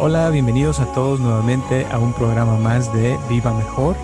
Hola, 0.00 0.28
bienvenidos 0.30 0.80
a 0.80 0.92
todos 0.92 1.20
nuevamente 1.20 1.86
a 1.86 2.00
un 2.00 2.12
programa 2.12 2.58
más 2.58 2.92
de 2.92 3.16
Viva 3.28 3.54
Mejor. 3.54 3.96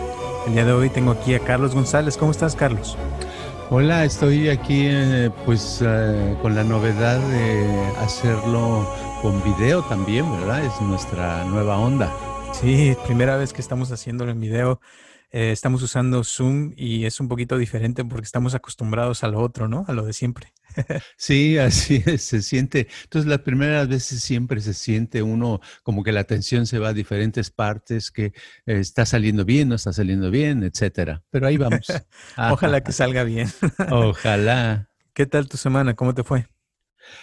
El 0.46 0.52
día 0.52 0.64
de 0.64 0.72
hoy 0.72 0.88
tengo 0.88 1.10
aquí 1.10 1.34
a 1.34 1.40
Carlos 1.40 1.74
González. 1.74 2.16
¿Cómo 2.16 2.30
estás, 2.30 2.54
Carlos? 2.54 2.96
Hola, 3.70 4.04
estoy 4.04 4.50
aquí 4.50 4.86
eh, 4.86 5.30
pues 5.44 5.82
eh, 5.84 6.36
con 6.40 6.54
la 6.54 6.62
novedad 6.62 7.18
de 7.18 7.86
hacerlo 7.98 8.88
con 9.20 9.42
video 9.42 9.82
también, 9.82 10.30
¿verdad? 10.30 10.64
Es 10.64 10.80
nuestra 10.80 11.44
nueva 11.46 11.76
onda. 11.78 12.14
Sí, 12.52 12.96
primera 13.04 13.36
vez 13.36 13.52
que 13.52 13.60
estamos 13.60 13.90
haciéndolo 13.90 14.30
en 14.30 14.40
video. 14.40 14.80
Eh, 15.32 15.50
estamos 15.50 15.82
usando 15.82 16.22
Zoom 16.22 16.72
y 16.76 17.04
es 17.04 17.18
un 17.18 17.26
poquito 17.26 17.58
diferente 17.58 18.04
porque 18.04 18.24
estamos 18.26 18.54
acostumbrados 18.54 19.24
a 19.24 19.28
lo 19.28 19.40
otro, 19.40 19.66
¿no? 19.66 19.84
A 19.88 19.92
lo 19.92 20.04
de 20.04 20.12
siempre. 20.12 20.52
Sí, 21.16 21.58
así 21.58 22.02
es, 22.06 22.22
se 22.22 22.42
siente. 22.42 22.88
Entonces, 23.04 23.28
las 23.28 23.40
primeras 23.40 23.88
veces 23.88 24.22
siempre 24.22 24.60
se 24.60 24.74
siente 24.74 25.22
uno 25.22 25.60
como 25.82 26.02
que 26.02 26.12
la 26.12 26.20
atención 26.20 26.66
se 26.66 26.78
va 26.78 26.88
a 26.88 26.92
diferentes 26.92 27.50
partes, 27.50 28.10
que 28.10 28.26
eh, 28.26 28.32
está 28.66 29.06
saliendo 29.06 29.44
bien, 29.44 29.68
no 29.68 29.74
está 29.74 29.92
saliendo 29.92 30.30
bien, 30.30 30.62
etcétera. 30.62 31.22
Pero 31.30 31.46
ahí 31.46 31.56
vamos. 31.56 31.86
Ojalá 32.36 32.82
que 32.82 32.92
salga 32.92 33.24
bien. 33.24 33.48
Ojalá. 33.90 34.88
¿Qué 35.14 35.26
tal 35.26 35.48
tu 35.48 35.56
semana? 35.56 35.94
¿Cómo 35.94 36.14
te 36.14 36.24
fue? 36.24 36.46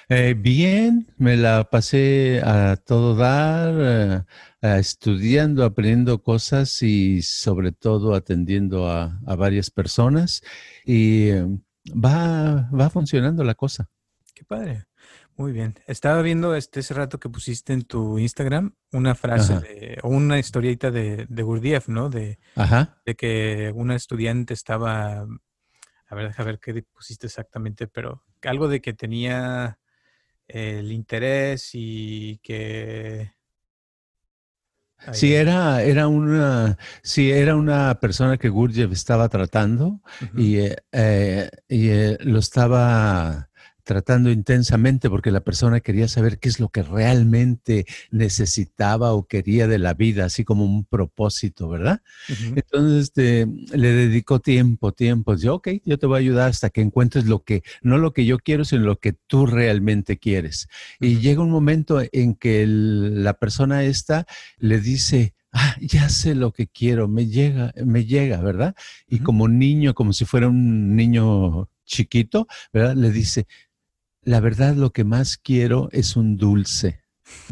Eh, 0.10 0.36
bien, 0.38 1.08
me 1.18 1.38
la 1.38 1.70
pasé 1.70 2.42
a 2.44 2.76
todo 2.76 3.16
dar, 3.16 4.26
eh, 4.62 4.80
estudiando, 4.80 5.64
aprendiendo 5.64 6.22
cosas 6.22 6.82
y 6.84 7.22
sobre 7.22 7.72
todo 7.72 8.14
atendiendo 8.16 8.90
a, 8.90 9.20
a 9.26 9.36
varias 9.36 9.70
personas. 9.70 10.44
Y 10.86 11.30
va, 11.94 12.70
va 12.70 12.90
funcionando 12.90 13.44
la 13.44 13.56
cosa. 13.56 13.90
Qué 14.34 14.44
padre. 14.44 14.86
Muy 15.36 15.52
bien. 15.52 15.76
Estaba 15.86 16.22
viendo 16.24 16.56
este 16.56 16.80
ese 16.80 16.96
rato 16.96 17.20
que 17.20 17.30
pusiste 17.30 17.72
en 17.74 17.84
tu 17.84 18.18
Instagram 18.18 18.74
una 18.92 19.14
frase 19.14 19.98
o 20.02 20.10
una 20.10 20.40
historieta 20.40 20.90
de, 20.90 21.28
de 21.30 21.44
Gurdjieff, 21.44 21.90
¿no? 21.90 22.10
De, 22.10 22.40
de 23.06 23.16
que 23.16 23.72
una 23.76 23.96
estudiante 23.96 24.56
estaba, 24.56 25.28
a 26.08 26.16
ver, 26.16 26.34
a 26.36 26.44
ver 26.44 26.60
qué 26.60 26.84
pusiste 26.92 27.28
exactamente, 27.28 27.88
pero 27.88 28.24
algo 28.42 28.68
de 28.68 28.82
que 28.82 28.94
tenía 28.94 29.80
el 30.48 30.92
interés 30.92 31.70
y 31.74 32.40
que 32.40 33.34
Sí, 35.12 35.34
era, 35.34 35.84
era 35.84 36.08
una, 36.08 36.78
sí, 37.02 37.32
era 37.32 37.56
una 37.56 38.00
persona 38.00 38.38
que 38.38 38.50
Gurdjieff 38.50 38.92
estaba 38.92 39.30
tratando 39.30 40.02
y, 40.36 40.58
eh, 40.58 40.76
eh, 40.92 41.50
y 41.70 41.90
eh, 41.90 42.18
lo 42.22 42.40
estaba 42.40 43.47
tratando 43.88 44.30
intensamente 44.30 45.10
porque 45.10 45.32
la 45.32 45.40
persona 45.40 45.80
quería 45.80 46.10
saber 46.10 46.40
qué 46.40 46.50
es 46.50 46.60
lo 46.60 46.68
que 46.68 46.84
realmente 46.84 47.86
necesitaba 48.12 49.14
o 49.14 49.28
quería 49.28 49.66
de 49.68 49.80
la 49.80 49.94
vida, 49.94 50.26
así 50.26 50.44
como 50.44 50.66
un 50.66 50.84
propósito, 50.84 51.70
¿verdad? 51.70 52.02
Entonces 52.54 53.04
este, 53.04 53.48
le 53.72 53.94
dedicó 53.94 54.42
tiempo, 54.42 54.92
tiempo. 54.92 55.38
Dijo, 55.38 55.56
ok, 55.56 55.70
yo 55.86 55.98
te 55.98 56.06
voy 56.06 56.18
a 56.18 56.20
ayudar 56.20 56.50
hasta 56.50 56.70
que 56.70 56.82
encuentres 56.82 57.28
lo 57.28 57.46
que, 57.46 57.64
no 57.82 57.98
lo 57.98 58.12
que 58.12 58.26
yo 58.26 58.40
quiero, 58.40 58.66
sino 58.66 58.84
lo 58.84 59.00
que 59.00 59.14
tú 59.14 59.46
realmente 59.46 60.18
quieres. 60.18 60.68
Y 61.00 61.20
llega 61.20 61.42
un 61.42 61.50
momento 61.50 62.02
en 62.12 62.36
que 62.36 62.66
la 62.68 63.36
persona 63.36 63.86
esta 63.86 64.28
le 64.58 64.82
dice, 64.82 65.34
ah, 65.54 65.78
ya 65.80 66.10
sé 66.10 66.36
lo 66.36 66.52
que 66.52 66.68
quiero, 66.68 67.08
me 67.08 67.28
llega, 67.28 67.74
me 67.86 68.04
llega, 68.04 68.42
¿verdad? 68.42 68.76
Y 69.08 69.20
como 69.20 69.48
niño, 69.48 69.94
como 69.94 70.12
si 70.12 70.26
fuera 70.26 70.50
un 70.50 70.98
niño 70.98 71.70
chiquito, 71.88 72.48
¿verdad? 72.72 72.96
Le 72.96 73.10
dice, 73.12 73.48
la 74.28 74.42
verdad 74.42 74.76
lo 74.76 74.92
que 74.92 75.06
más 75.06 75.38
quiero 75.38 75.88
es 75.94 76.18
un 76.18 76.36
dulce. 76.36 77.00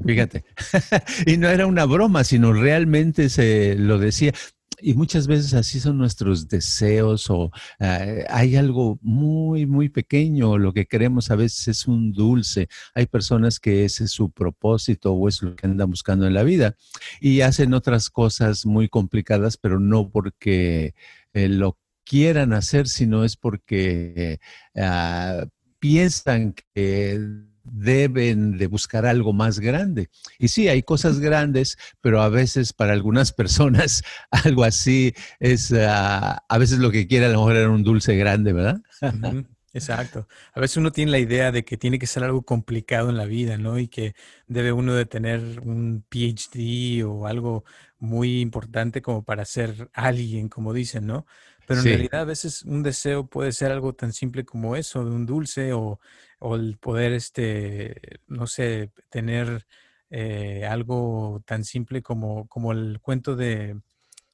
Fíjate. 0.05 0.43
y 1.25 1.37
no 1.37 1.47
era 1.47 1.67
una 1.67 1.85
broma, 1.85 2.25
sino 2.25 2.51
realmente 2.51 3.29
se 3.29 3.75
lo 3.75 3.97
decía. 3.97 4.33
Y 4.81 4.93
muchas 4.93 5.25
veces 5.25 5.53
así 5.53 5.79
son 5.79 5.97
nuestros 5.97 6.49
deseos 6.49 7.29
o 7.29 7.49
eh, 7.79 8.25
hay 8.29 8.57
algo 8.57 8.99
muy, 9.01 9.65
muy 9.65 9.87
pequeño, 9.87 10.57
lo 10.57 10.73
que 10.73 10.85
queremos 10.85 11.31
a 11.31 11.37
veces 11.37 11.69
es 11.69 11.87
un 11.87 12.11
dulce. 12.11 12.67
Hay 12.93 13.05
personas 13.05 13.61
que 13.61 13.85
ese 13.85 14.03
es 14.03 14.11
su 14.11 14.29
propósito 14.31 15.13
o 15.13 15.29
es 15.29 15.41
lo 15.41 15.55
que 15.55 15.67
andan 15.67 15.89
buscando 15.89 16.27
en 16.27 16.33
la 16.33 16.43
vida 16.43 16.75
y 17.21 17.39
hacen 17.39 17.73
otras 17.73 18.09
cosas 18.09 18.65
muy 18.65 18.89
complicadas, 18.89 19.55
pero 19.55 19.79
no 19.79 20.09
porque 20.09 20.93
eh, 21.31 21.47
lo 21.47 21.77
quieran 22.03 22.51
hacer, 22.51 22.89
sino 22.89 23.23
es 23.23 23.37
porque 23.37 24.41
eh, 24.73 25.45
piensan 25.79 26.53
que 26.73 27.19
deben 27.65 28.57
de 28.57 28.67
buscar 28.67 29.05
algo 29.05 29.33
más 29.33 29.59
grande. 29.59 30.09
Y 30.37 30.49
sí, 30.49 30.67
hay 30.67 30.83
cosas 30.83 31.19
grandes, 31.19 31.77
pero 32.01 32.21
a 32.21 32.29
veces 32.29 32.73
para 32.73 32.93
algunas 32.93 33.33
personas 33.33 34.03
algo 34.31 34.63
así 34.63 35.13
es, 35.39 35.73
ah, 35.73 36.43
a 36.47 36.57
veces 36.57 36.79
lo 36.79 36.91
que 36.91 37.07
quiere 37.07 37.25
a 37.25 37.29
lo 37.29 37.39
mejor 37.39 37.55
era 37.55 37.69
un 37.69 37.83
dulce 37.83 38.15
grande, 38.15 38.53
¿verdad? 38.53 38.81
Exacto. 39.75 40.29
A 40.53 40.61
veces 40.61 40.77
uno 40.77 40.93
tiene 40.93 41.11
la 41.11 41.19
idea 41.19 41.51
de 41.51 41.65
que 41.65 41.75
tiene 41.75 41.99
que 41.99 42.07
ser 42.07 42.23
algo 42.23 42.43
complicado 42.43 43.09
en 43.09 43.17
la 43.17 43.25
vida, 43.25 43.57
¿no? 43.57 43.77
Y 43.77 43.89
que 43.89 44.15
debe 44.47 44.71
uno 44.71 44.93
de 44.93 45.05
tener 45.05 45.59
un 45.59 46.05
PhD 46.07 47.03
o 47.03 47.27
algo 47.27 47.65
muy 47.99 48.39
importante 48.39 49.01
como 49.01 49.25
para 49.25 49.43
ser 49.43 49.89
alguien, 49.93 50.47
como 50.47 50.71
dicen, 50.71 51.07
¿no? 51.07 51.25
Pero 51.67 51.79
en 51.81 51.85
realidad 51.85 52.21
a 52.21 52.25
veces 52.25 52.63
un 52.63 52.83
deseo 52.83 53.27
puede 53.27 53.51
ser 53.51 53.71
algo 53.71 53.93
tan 53.93 54.13
simple 54.13 54.45
como 54.45 54.75
eso, 54.75 55.03
de 55.03 55.11
un 55.11 55.25
dulce 55.25 55.73
o, 55.73 55.99
el 56.41 56.77
poder, 56.77 57.13
este, 57.13 58.19
no 58.27 58.45
sé, 58.45 58.91
tener 59.09 59.65
eh, 60.11 60.65
algo 60.69 61.41
tan 61.45 61.63
simple 61.63 62.03
como, 62.03 62.47
como 62.47 62.71
el 62.71 62.99
cuento 63.01 63.35
de, 63.35 63.79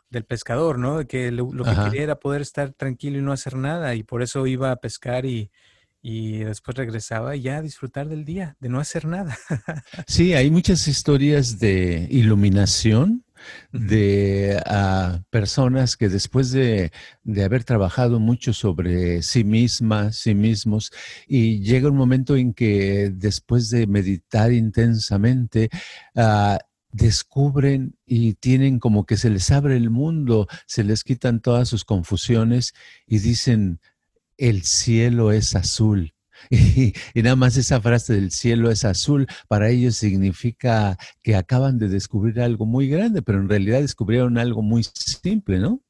del 0.09 0.25
pescador, 0.25 0.77
¿no? 0.77 0.99
De 0.99 1.07
que 1.07 1.31
lo, 1.31 1.49
que 1.49 1.75
quería 1.83 2.03
era 2.03 2.19
poder 2.19 2.41
estar 2.41 2.73
tranquilo 2.73 3.17
y 3.17 3.21
no 3.21 3.31
hacer 3.31 3.55
nada 3.55 3.95
y 3.95 4.03
por 4.03 4.21
eso 4.21 4.45
iba 4.45 4.71
a 4.71 4.75
pescar 4.75 5.25
y, 5.25 5.49
y 6.01 6.39
después 6.39 6.75
regresaba 6.75 7.35
y 7.35 7.41
ya 7.41 7.61
disfrutar 7.61 8.09
del 8.09 8.25
día, 8.25 8.57
de 8.59 8.69
no 8.69 8.79
hacer 8.79 9.05
nada. 9.05 9.37
sí, 10.07 10.33
hay 10.33 10.51
muchas 10.51 10.87
historias 10.87 11.59
de 11.59 12.07
iluminación 12.09 13.23
de 13.71 14.61
personas 15.29 15.97
que 15.97 16.09
después 16.09 16.51
de, 16.51 16.91
haber 17.43 17.63
trabajado 17.63 18.19
mucho 18.19 18.53
sobre 18.53 19.21
sí 19.23 19.43
mismas, 19.43 20.17
sí 20.17 20.35
mismos, 20.35 20.91
y 21.27 21.61
llega 21.61 21.89
un 21.89 21.97
momento 21.97 22.35
en 22.35 22.53
que 22.53 23.11
después 23.13 23.69
de 23.69 23.87
meditar 23.87 24.51
intensamente, 24.51 25.69
ah, 26.15 26.59
descubren 26.91 27.95
y 28.05 28.33
tienen 28.35 28.79
como 28.79 29.05
que 29.05 29.17
se 29.17 29.29
les 29.29 29.49
abre 29.51 29.77
el 29.77 29.89
mundo, 29.89 30.47
se 30.65 30.83
les 30.83 31.03
quitan 31.03 31.39
todas 31.41 31.69
sus 31.69 31.85
confusiones 31.85 32.73
y 33.07 33.19
dicen, 33.19 33.79
el 34.37 34.63
cielo 34.63 35.31
es 35.31 35.55
azul 35.55 36.13
Y, 37.13 37.21
nada 37.21 37.35
más 37.35 37.57
esa 37.57 37.81
frase 37.81 38.13
del 38.13 38.31
cielo 38.31 38.71
es 38.71 38.85
azul, 38.85 39.27
para 39.47 39.69
ellos 39.69 39.95
significa 39.95 40.97
que 41.21 41.35
acaban 41.35 41.79
de 41.79 41.89
descubrir 41.89 42.41
algo 42.41 42.65
muy 42.65 42.87
grande, 42.87 43.21
pero 43.21 43.39
en 43.39 43.49
realidad 43.49 43.81
descubrieron 43.81 44.37
algo 44.37 44.61
muy 44.61 44.83
simple, 44.83 45.59
¿no? 45.59 45.81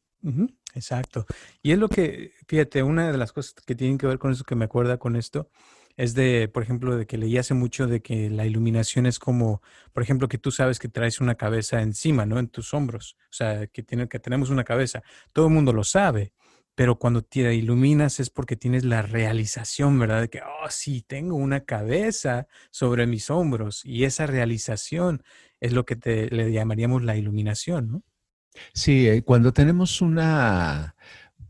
Exacto. 0.74 1.26
Y 1.62 1.72
es 1.72 1.80
lo 1.80 1.90
que, 1.90 2.34
fíjate, 2.48 2.84
una 2.84 3.12
de 3.12 3.18
las 3.18 3.32
cosas 3.32 3.54
que 3.54 3.76
tienen 3.76 3.98
que 3.98 4.08
ver 4.08 4.20
con 4.20 4.32
eso 4.32 4.44
que 4.44 4.56
me 4.56 4.66
acuerda 4.66 4.98
con 4.98 5.16
esto, 5.16 5.50
es 5.98 6.14
de, 6.14 6.48
por 6.48 6.64
ejemplo, 6.64 6.96
de 6.96 7.06
que 7.06 7.18
leí 7.18 7.38
hace 7.38 7.54
mucho 7.54 7.88
de 7.88 8.02
que 8.02 8.30
la 8.30 8.46
iluminación 8.46 9.06
es 9.06 9.20
como, 9.20 9.62
por 9.94 10.04
ejemplo, 10.04 10.28
que 10.28 10.38
tú 10.38 10.52
sabes 10.52 10.80
que 10.80 10.88
traes 10.88 11.20
una 11.20 11.36
cabeza 11.36 11.82
encima, 11.82 12.26
¿no? 12.26 12.40
En 12.40 12.48
tus 12.48 12.74
hombros. 12.74 13.18
O 13.26 13.34
sea, 13.34 13.68
que, 13.68 13.84
tiene, 13.84 14.08
que 14.08 14.20
tenemos 14.20 14.50
una 14.50 14.64
cabeza. 14.64 15.04
Todo 15.34 15.48
el 15.48 15.54
mundo 15.54 15.74
lo 15.74 15.84
sabe 15.84 16.34
pero 16.76 16.98
cuando 16.98 17.22
te 17.22 17.54
iluminas 17.54 18.20
es 18.20 18.30
porque 18.30 18.56
tienes 18.56 18.86
la 18.86 19.02
realización, 19.02 20.00
¿verdad? 20.00 20.22
De 20.22 20.30
que, 20.30 20.42
oh, 20.42 20.70
sí, 20.70 21.02
tengo 21.02 21.36
una 21.36 21.62
cabeza 21.62 22.48
sobre 22.72 23.08
mis 23.08 23.30
hombros 23.30 23.86
y 23.86 24.06
esa 24.06 24.26
realización 24.26 25.24
es 25.60 25.74
lo 25.74 25.86
que 25.86 25.96
te, 25.96 26.30
le 26.30 26.52
llamaríamos 26.52 27.04
la 27.04 27.18
iluminación, 27.18 27.92
¿no? 27.92 28.04
Sí, 28.74 29.08
eh, 29.08 29.24
cuando 29.24 29.54
tenemos 29.54 30.02
una, 30.02 30.96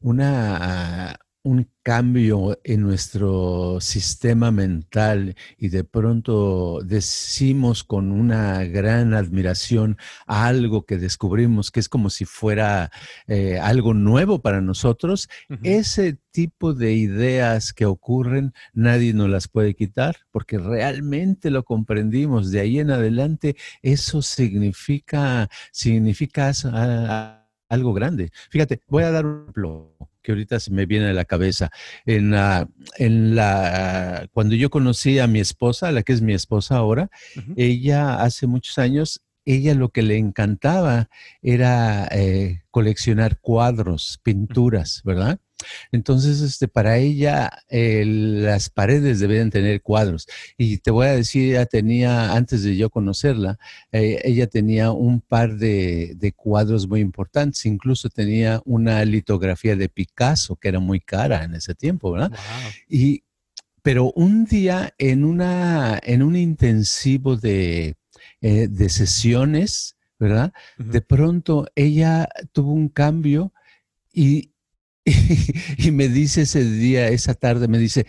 una 0.01 1.19
un 1.43 1.67
cambio 1.81 2.59
en 2.63 2.81
nuestro 2.81 3.79
sistema 3.81 4.51
mental 4.51 5.35
y 5.57 5.69
de 5.69 5.83
pronto 5.83 6.81
decimos 6.83 7.83
con 7.83 8.11
una 8.11 8.63
gran 8.65 9.15
admiración 9.15 9.97
algo 10.27 10.85
que 10.85 10.97
descubrimos 10.97 11.71
que 11.71 11.79
es 11.79 11.89
como 11.89 12.11
si 12.11 12.25
fuera 12.25 12.91
eh, 13.27 13.57
algo 13.59 13.95
nuevo 13.95 14.41
para 14.41 14.61
nosotros, 14.61 15.29
ese 15.63 16.19
tipo 16.31 16.73
de 16.73 16.93
ideas 16.93 17.73
que 17.73 17.85
ocurren 17.85 18.53
nadie 18.73 19.13
nos 19.13 19.29
las 19.29 19.47
puede 19.47 19.73
quitar 19.73 20.17
porque 20.31 20.59
realmente 20.59 21.49
lo 21.49 21.63
comprendimos. 21.63 22.51
De 22.51 22.59
ahí 22.59 22.79
en 22.79 22.91
adelante 22.91 23.55
eso 23.81 24.21
significa, 24.21 25.49
significa 25.71 26.51
algo 27.69 27.93
grande. 27.93 28.31
Fíjate, 28.49 28.81
voy 28.87 29.03
a 29.03 29.11
dar 29.11 29.25
un 29.25 29.43
ejemplo 29.43 29.95
que 30.21 30.31
ahorita 30.31 30.59
se 30.59 30.71
me 30.71 30.85
viene 30.85 31.07
a 31.07 31.13
la 31.13 31.25
cabeza. 31.25 31.69
En 32.05 32.31
la, 32.31 32.67
en 32.97 33.35
la, 33.35 34.27
cuando 34.33 34.55
yo 34.55 34.69
conocí 34.69 35.19
a 35.19 35.27
mi 35.27 35.39
esposa, 35.39 35.91
la 35.91 36.03
que 36.03 36.13
es 36.13 36.21
mi 36.21 36.33
esposa 36.33 36.77
ahora, 36.77 37.09
ella 37.55 38.21
hace 38.21 38.47
muchos 38.47 38.77
años 38.77 39.21
ella 39.45 39.73
lo 39.73 39.89
que 39.89 40.03
le 40.03 40.17
encantaba 40.17 41.09
era 41.41 42.07
eh, 42.11 42.61
coleccionar 42.69 43.39
cuadros, 43.39 44.19
pinturas, 44.23 45.01
¿verdad? 45.03 45.39
Entonces, 45.91 46.41
este, 46.41 46.67
para 46.67 46.97
ella 46.97 47.51
las 47.69 48.69
paredes 48.69 49.19
debían 49.19 49.49
tener 49.49 49.81
cuadros. 49.81 50.27
Y 50.57 50.77
te 50.77 50.91
voy 50.91 51.07
a 51.07 51.15
decir, 51.15 51.51
ella 51.51 51.65
tenía, 51.65 52.33
antes 52.33 52.63
de 52.63 52.75
yo 52.75 52.89
conocerla, 52.89 53.57
eh, 53.91 54.21
ella 54.23 54.47
tenía 54.47 54.91
un 54.91 55.21
par 55.21 55.57
de, 55.57 56.33
cuadros 56.35 56.87
muy 56.87 57.01
importantes. 57.01 57.65
Incluso 57.65 58.09
tenía 58.09 58.61
una 58.65 59.03
litografía 59.05 59.75
de 59.75 59.89
Picasso, 59.89 60.55
que 60.55 60.69
era 60.69 60.79
muy 60.79 60.99
cara 60.99 61.43
en 61.43 61.55
ese 61.55 61.75
tiempo, 61.75 62.11
¿verdad? 62.11 62.31
Y, 62.87 63.23
pero 63.81 64.11
un 64.11 64.45
día 64.45 64.93
en, 64.97 65.23
una, 65.23 65.99
en 66.03 66.21
un 66.23 66.35
intensivo 66.35 67.35
de, 67.35 67.95
eh, 68.41 68.67
de 68.67 68.89
sesiones, 68.89 69.95
¿verdad? 70.19 70.53
De 70.77 71.01
pronto 71.01 71.67
ella 71.75 72.27
tuvo 72.51 72.73
un 72.73 72.89
cambio 72.89 73.53
y, 74.13 74.50
y, 75.77 75.91
me 75.91 76.07
dice 76.09 76.43
ese 76.43 76.63
día, 76.63 77.07
esa 77.09 77.33
tarde, 77.33 77.67
me 77.67 77.79
dice, 77.79 78.05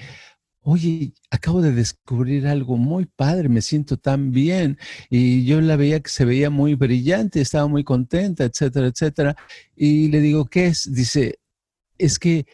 oye, 0.60 1.14
acabo 1.30 1.62
de 1.62 1.72
descubrir 1.72 2.46
algo 2.46 2.76
muy 2.76 3.06
padre, 3.06 3.48
me 3.48 3.62
siento 3.62 3.96
tan 3.96 4.30
bien. 4.30 4.78
Y 5.10 5.44
yo 5.44 5.60
la 5.60 5.76
veía 5.76 6.00
que 6.00 6.10
se 6.10 6.24
veía 6.24 6.50
muy 6.50 6.74
brillante, 6.74 7.40
estaba 7.40 7.66
muy 7.66 7.84
contenta, 7.84 8.44
etcétera, 8.44 8.88
etcétera. 8.88 9.36
Y 9.74 10.08
le 10.08 10.20
digo, 10.20 10.46
¿qué 10.46 10.66
es? 10.66 10.92
Dice, 10.92 11.40
es 11.98 12.18
que 12.18 12.46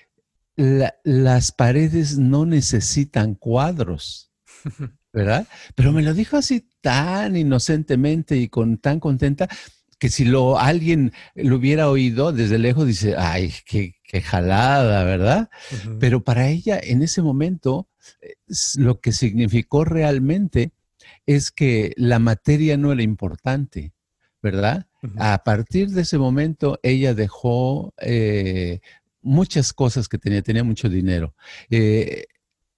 las 0.56 1.52
paredes 1.52 2.19
no 2.19 2.44
necesitan 2.44 3.34
cuadros, 3.34 4.32
¿verdad? 5.12 5.46
Pero 5.75 5.93
me 5.93 6.02
lo 6.02 6.14
dijo 6.14 6.37
así 6.37 6.69
tan 6.81 7.37
inocentemente 7.37 8.37
y 8.37 8.49
con 8.49 8.79
tan 8.79 8.99
contenta 8.99 9.49
que 9.99 10.09
si 10.11 10.25
lo 10.25 10.59
alguien 10.59 11.12
lo 11.35 11.56
hubiera 11.56 11.89
oído 11.89 12.33
desde 12.33 12.59
lejos 12.59 12.87
dice, 12.87 13.15
ay, 13.17 13.53
qué, 13.67 13.97
qué 14.05 14.23
jalada, 14.23 15.05
¿verdad? 15.05 15.50
Pero 15.99 16.23
para 16.23 16.49
ella 16.49 16.79
en 16.83 17.03
ese 17.03 17.23
momento 17.23 17.89
lo 18.77 19.00
que 19.00 19.12
significó 19.12 19.85
realmente 19.85 20.73
es 21.27 21.50
que 21.50 21.93
la 21.97 22.19
materia 22.19 22.77
no 22.77 22.93
era 22.93 23.03
importante, 23.03 23.93
¿verdad? 24.43 24.87
A 25.19 25.45
partir 25.45 25.91
de 25.91 26.03
ese 26.03 26.19
momento 26.19 26.79
ella 26.83 27.15
dejó 27.15 27.93
eh, 27.99 28.81
muchas 29.21 29.73
cosas 29.73 30.09
que 30.09 30.19
tenía, 30.19 30.43
tenía 30.43 30.65
mucho 30.65 30.89
dinero. 30.89 31.35
Eh, 31.71 32.25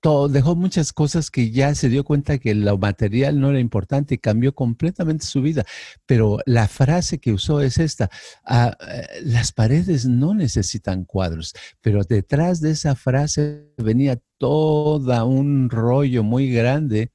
dejó 0.02 0.56
muchas 0.56 0.92
cosas 0.92 1.30
que 1.30 1.50
ya 1.50 1.74
se 1.74 1.88
dio 1.88 2.04
cuenta 2.04 2.38
que 2.38 2.54
lo 2.54 2.78
material 2.78 3.38
no 3.38 3.50
era 3.50 3.60
importante 3.60 4.14
y 4.14 4.18
cambió 4.18 4.54
completamente 4.54 5.26
su 5.26 5.42
vida. 5.42 5.64
Pero 6.06 6.38
la 6.46 6.68
frase 6.68 7.18
que 7.18 7.32
usó 7.32 7.60
es 7.60 7.78
esta, 7.78 8.10
ah, 8.44 8.76
eh, 8.88 9.20
las 9.24 9.52
paredes 9.52 10.06
no 10.06 10.34
necesitan 10.34 11.04
cuadros, 11.04 11.54
pero 11.80 12.02
detrás 12.04 12.60
de 12.60 12.70
esa 12.70 12.94
frase 12.94 13.66
venía 13.76 14.18
todo 14.38 15.26
un 15.26 15.68
rollo 15.68 16.22
muy 16.22 16.50
grande 16.50 17.10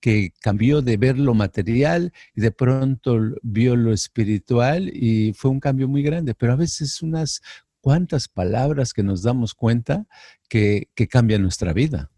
que 0.00 0.32
cambió 0.40 0.80
de 0.80 0.96
ver 0.96 1.18
lo 1.18 1.34
material 1.34 2.12
y 2.36 2.40
de 2.40 2.52
pronto 2.52 3.18
vio 3.42 3.74
lo 3.74 3.92
espiritual 3.92 4.88
y 4.94 5.32
fue 5.34 5.50
un 5.50 5.58
cambio 5.58 5.88
muy 5.88 6.02
grande, 6.02 6.34
pero 6.34 6.52
a 6.52 6.56
veces 6.56 7.02
unas 7.02 7.40
cuantas 7.80 8.28
palabras 8.28 8.92
que 8.92 9.02
nos 9.02 9.22
damos 9.22 9.54
cuenta 9.54 10.06
que, 10.48 10.88
que 10.94 11.08
cambian 11.08 11.42
nuestra 11.42 11.72
vida. 11.72 12.10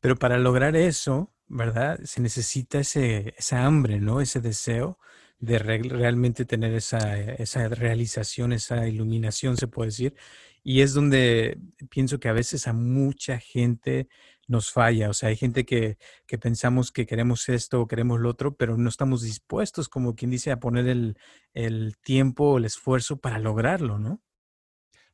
Pero 0.00 0.16
para 0.16 0.38
lograr 0.38 0.76
eso, 0.76 1.32
¿verdad? 1.48 2.00
Se 2.04 2.20
necesita 2.20 2.80
ese, 2.80 3.34
esa 3.36 3.64
hambre, 3.64 4.00
¿no? 4.00 4.20
Ese 4.20 4.40
deseo 4.40 4.98
de 5.40 5.58
realmente 5.58 6.44
tener 6.44 6.74
esa, 6.74 7.18
esa 7.18 7.68
realización, 7.68 8.52
esa 8.52 8.86
iluminación, 8.88 9.56
se 9.56 9.68
puede 9.68 9.88
decir. 9.90 10.14
Y 10.62 10.82
es 10.82 10.94
donde 10.94 11.58
pienso 11.90 12.18
que 12.20 12.28
a 12.28 12.32
veces 12.32 12.66
a 12.66 12.72
mucha 12.72 13.38
gente 13.38 14.08
nos 14.48 14.72
falla. 14.72 15.10
O 15.10 15.14
sea, 15.14 15.28
hay 15.28 15.36
gente 15.36 15.64
que, 15.64 15.98
que 16.26 16.38
pensamos 16.38 16.90
que 16.92 17.06
queremos 17.06 17.48
esto 17.48 17.80
o 17.80 17.86
queremos 17.88 18.20
lo 18.20 18.30
otro, 18.30 18.56
pero 18.56 18.76
no 18.76 18.88
estamos 18.88 19.22
dispuestos, 19.22 19.88
como 19.88 20.14
quien 20.16 20.30
dice, 20.30 20.50
a 20.50 20.60
poner 20.60 20.88
el, 20.88 21.18
el 21.54 21.96
tiempo, 21.98 22.58
el 22.58 22.64
esfuerzo 22.64 23.18
para 23.20 23.38
lograrlo, 23.38 23.98
¿no? 23.98 24.22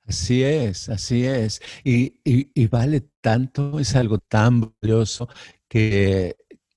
Así 0.07 0.43
es, 0.43 0.89
así 0.91 1.25
es. 1.25 1.63
Y, 1.83 2.21
y, 2.25 2.67
vale 2.67 3.09
tanto, 3.23 3.81
es 3.81 3.97
algo 3.97 4.19
tan 4.19 4.73
valioso 4.83 5.29
que, 5.67 6.37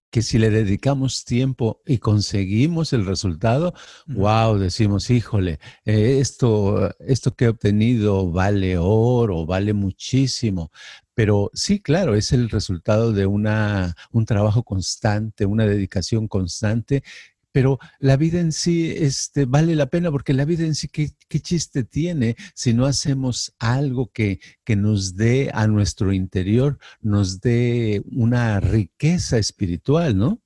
que 0.09 0.21
si 0.21 0.38
le 0.38 0.50
dedicamos 0.50 1.25
tiempo 1.25 1.81
y 1.85 1.97
conseguimos 1.97 2.94
el 2.94 3.06
resultado, 3.06 3.74
wow, 4.07 4.57
decimos, 4.57 5.09
híjole, 5.09 5.59
eh, 5.83 6.19
esto, 6.21 6.95
esto 7.01 7.35
que 7.35 7.45
he 7.45 7.50
obtenido 7.50 8.31
vale 8.31 8.77
oro, 8.77 9.45
vale 9.45 9.73
muchísimo. 9.73 10.71
Pero 11.13 11.51
sí, 11.53 11.81
claro, 11.81 12.15
es 12.15 12.31
el 12.31 12.50
resultado 12.50 13.12
de 13.12 13.25
una, 13.25 13.95
un 14.12 14.25
trabajo 14.25 14.63
constante, 14.63 15.45
una 15.45 15.65
dedicación 15.65 16.27
constante 16.30 17.03
pero 17.57 17.80
la 17.98 18.18
vida 18.18 18.39
en 18.39 18.51
sí 18.51 18.94
este, 18.95 19.45
vale 19.45 19.75
la 19.75 19.88
pena 19.88 20.12
porque 20.12 20.31
la 20.31 20.45
vida 20.45 20.63
en 20.63 20.75
sí, 20.75 20.89
¿qué, 20.89 21.09
chiste 21.39 21.83
tiene 21.83 22.36
si 22.54 22.71
no 22.71 22.86
hacemos 22.86 23.56
algo 23.57 24.12
que, 24.12 24.39
que, 24.63 24.75
nos 24.75 25.15
dé 25.15 25.50
a 25.51 25.65
nuestro 25.65 26.13
interior, 26.13 26.77
nos 27.01 27.42
dé 27.42 28.04
una 28.12 28.59
riqueza 28.59 29.39
espiritual, 29.39 30.15
¿no? 30.15 30.39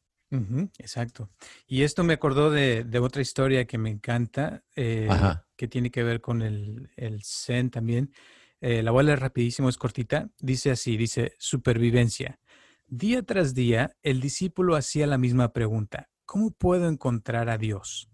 exacto. 0.77 1.29
Y 1.67 1.81
esto 1.81 2.05
me 2.05 2.13
acordó 2.13 2.49
de, 2.49 2.87
otra 3.01 3.21
historia 3.21 3.65
que 3.65 3.77
me 3.77 3.89
encanta, 3.89 4.63
eh, 4.77 5.09
que 5.57 5.67
tiene 5.67 5.91
que 5.91 6.03
ver 6.03 6.21
con 6.21 6.41
el, 6.41 6.89
Zen 7.25 7.71
también. 7.71 8.13
Eh, 8.61 8.83
la 8.83 8.91
voy 8.91 9.01
a 9.01 9.07
leer 9.07 9.19
rapidísimo, 9.19 9.67
es 9.67 9.75
cortita. 9.75 10.29
Dice 10.39 10.71
así, 10.71 10.95
dice, 10.95 11.33
supervivencia. 11.39 12.39
Día 12.87 13.21
tras 13.21 13.53
día, 13.53 13.97
el 14.01 14.21
discípulo 14.21 14.77
hacía 14.77 15.07
la 15.07 15.17
misma 15.17 15.51
pregunta. 15.51 16.10
¿Cómo 16.31 16.51
puedo 16.51 16.87
encontrar 16.87 17.49
a 17.49 17.57
Dios? 17.57 18.09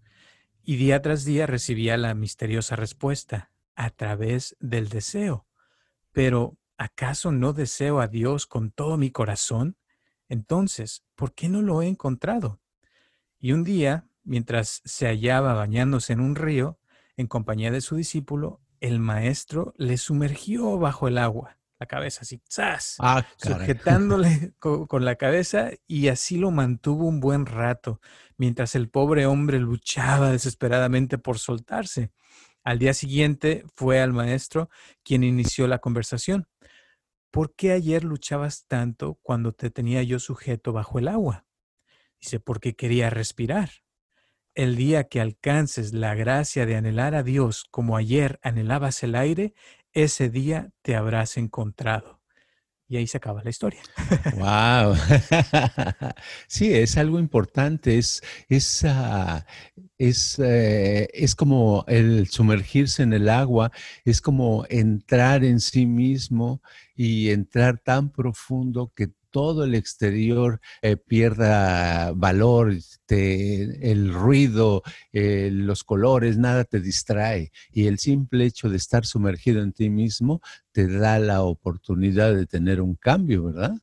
Y 0.64 0.78
día 0.78 1.04
tras 1.04 1.24
día 1.24 1.46
recibía 1.46 1.98
la 1.98 2.16
misteriosa 2.16 2.76
respuesta, 2.76 3.52
a 3.76 3.92
través 3.92 4.58
del 4.60 4.90
deseo. 4.90 5.46
Pero, 6.14 6.58
¿acaso 6.80 7.32
no 7.32 7.54
deseo 7.54 8.00
a 8.00 8.08
Dios 8.08 8.48
con 8.48 8.72
todo 8.72 8.98
mi 8.98 9.12
corazón? 9.12 9.78
Entonces, 10.30 11.04
¿por 11.14 11.36
qué 11.36 11.48
no 11.48 11.62
lo 11.62 11.84
he 11.84 11.88
encontrado? 11.88 12.60
Y 13.38 13.52
un 13.52 13.64
día, 13.64 14.08
mientras 14.24 14.82
se 14.84 15.06
hallaba 15.06 15.54
bañándose 15.54 16.14
en 16.14 16.20
un 16.20 16.36
río, 16.36 16.80
en 17.18 17.28
compañía 17.28 17.70
de 17.70 17.82
su 17.82 17.98
discípulo, 17.98 18.62
el 18.80 19.00
maestro 19.00 19.76
le 19.78 19.96
sumergió 19.98 20.80
bajo 20.80 21.08
el 21.08 21.20
agua 21.20 21.60
la 21.80 21.86
cabeza 21.86 22.22
así, 22.22 22.42
¡zas! 22.52 22.96
Ah, 23.00 23.26
sujetándole 23.38 24.54
con, 24.60 25.06
la 25.06 25.16
cabeza 25.16 25.72
y 25.86 26.08
así 26.08 26.38
lo 26.38 26.52
mantuvo 26.52 27.08
un 27.08 27.20
buen 27.20 27.46
rato, 27.46 28.02
mientras 28.38 28.76
el 28.76 28.90
pobre 28.90 29.26
hombre 29.26 29.60
luchaba 29.60 30.32
desesperadamente 30.32 31.18
por 31.18 31.38
soltarse. 31.38 32.12
Al 32.64 32.80
día 32.80 32.94
siguiente 32.94 33.64
fue 33.76 34.02
al 34.02 34.12
maestro 34.12 34.70
quien 35.04 35.24
inició 35.24 35.68
la 35.68 35.80
conversación. 35.80 36.48
¿Por 37.32 37.54
qué 37.56 37.72
ayer 37.72 38.04
luchabas 38.04 38.66
tanto 38.68 39.20
cuando 39.22 39.52
te 39.52 39.70
tenía 39.70 40.02
yo 40.04 40.20
sujeto 40.20 40.74
bajo 40.74 41.00
el 41.00 41.08
agua? 41.08 41.46
Dice, 42.20 42.40
porque 42.40 42.76
quería 42.76 43.10
respirar. 43.10 43.70
El 44.56 44.76
día 44.76 45.04
que 45.04 45.22
alcances 45.22 45.94
la 45.94 46.16
gracia 46.16 46.66
de 46.66 46.76
anhelar 46.76 47.14
a 47.14 47.22
Dios 47.22 47.66
como 47.70 47.96
ayer 47.96 48.40
anhelabas 48.42 49.04
el 49.04 49.14
aire, 49.14 49.54
ese 50.04 50.30
día 50.30 50.70
te 50.84 50.96
habrás 50.96 51.38
encontrado. 51.38 52.22
Y 52.90 52.96
ahí 52.96 53.08
se 53.08 53.18
acaba 53.18 53.44
la 53.44 53.50
historia. 53.50 53.82
Wow. 54.36 54.96
sí, 56.48 56.74
es 56.74 56.96
algo 56.98 57.20
importante. 57.20 57.98
Es, 57.98 58.22
es, 58.48 58.86
es, 59.98 60.40
eh, 60.40 61.10
es 61.14 61.36
como 61.36 61.84
el 61.88 62.30
sumergirse 62.30 63.04
en 63.04 63.12
el 63.12 63.28
agua, 63.28 63.72
es 64.06 64.22
como 64.22 64.66
entrar 64.70 65.44
en 65.44 65.60
sí 65.60 65.86
mismo 65.86 66.62
y 66.96 67.32
entrar 67.32 67.78
tan 67.80 68.10
profundo 68.10 68.94
que 68.96 69.10
todo 69.32 69.64
el 69.64 69.76
exterior 69.76 70.60
eh, 70.82 70.98
pierda 70.98 72.12
valor, 72.14 72.74
el 73.10 74.14
ruido, 74.14 74.84
eh, 75.14 75.50
los 75.52 75.84
colores, 75.84 76.38
nada 76.38 76.64
te 76.64 76.80
distrae. 76.80 77.52
Y 77.72 77.88
el 77.88 78.00
simple 78.00 78.46
hecho 78.46 78.70
de 78.70 78.78
estar 78.78 79.06
sumergido 79.06 79.62
en 79.62 79.74
ti 79.74 79.90
mismo 79.90 80.42
te 80.72 80.88
da 80.88 81.20
la 81.20 81.42
oportunidad 81.42 82.36
de 82.36 82.46
tener 82.46 82.82
un 82.82 82.96
cambio, 82.96 83.46
¿verdad? 83.46 83.78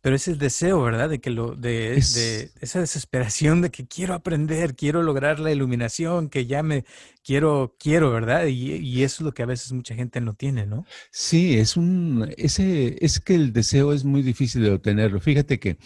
Pero 0.00 0.16
es 0.16 0.28
el 0.28 0.38
deseo, 0.38 0.82
¿verdad? 0.82 1.08
De 1.08 1.20
que 1.20 1.30
lo, 1.30 1.54
de, 1.54 1.96
esa 1.96 2.80
desesperación 2.80 3.62
de 3.62 3.70
que 3.70 3.86
quiero 3.86 4.14
aprender, 4.14 4.76
quiero 4.76 5.02
lograr 5.02 5.40
la 5.40 5.52
iluminación, 5.52 6.28
que 6.28 6.46
ya 6.46 6.62
me 6.62 6.84
quiero, 7.24 7.74
quiero, 7.78 8.10
¿verdad? 8.10 8.46
Y, 8.46 9.02
eso 9.02 9.16
es 9.16 9.20
lo 9.22 9.32
que 9.32 9.42
a 9.42 9.46
veces 9.46 9.72
mucha 9.72 9.94
gente 9.94 10.20
no 10.20 10.34
tiene, 10.34 10.66
¿no? 10.66 10.84
Sí, 11.10 11.58
es 11.58 11.76
un, 11.76 12.32
ese, 12.36 12.96
es 13.04 13.20
que 13.20 13.34
el 13.34 13.52
deseo 13.52 13.92
es 13.92 14.04
muy 14.04 14.22
difícil 14.22 14.62
de 14.62 14.72
obtenerlo. 14.72 15.20
Fíjate 15.20 15.58
que 15.58 15.78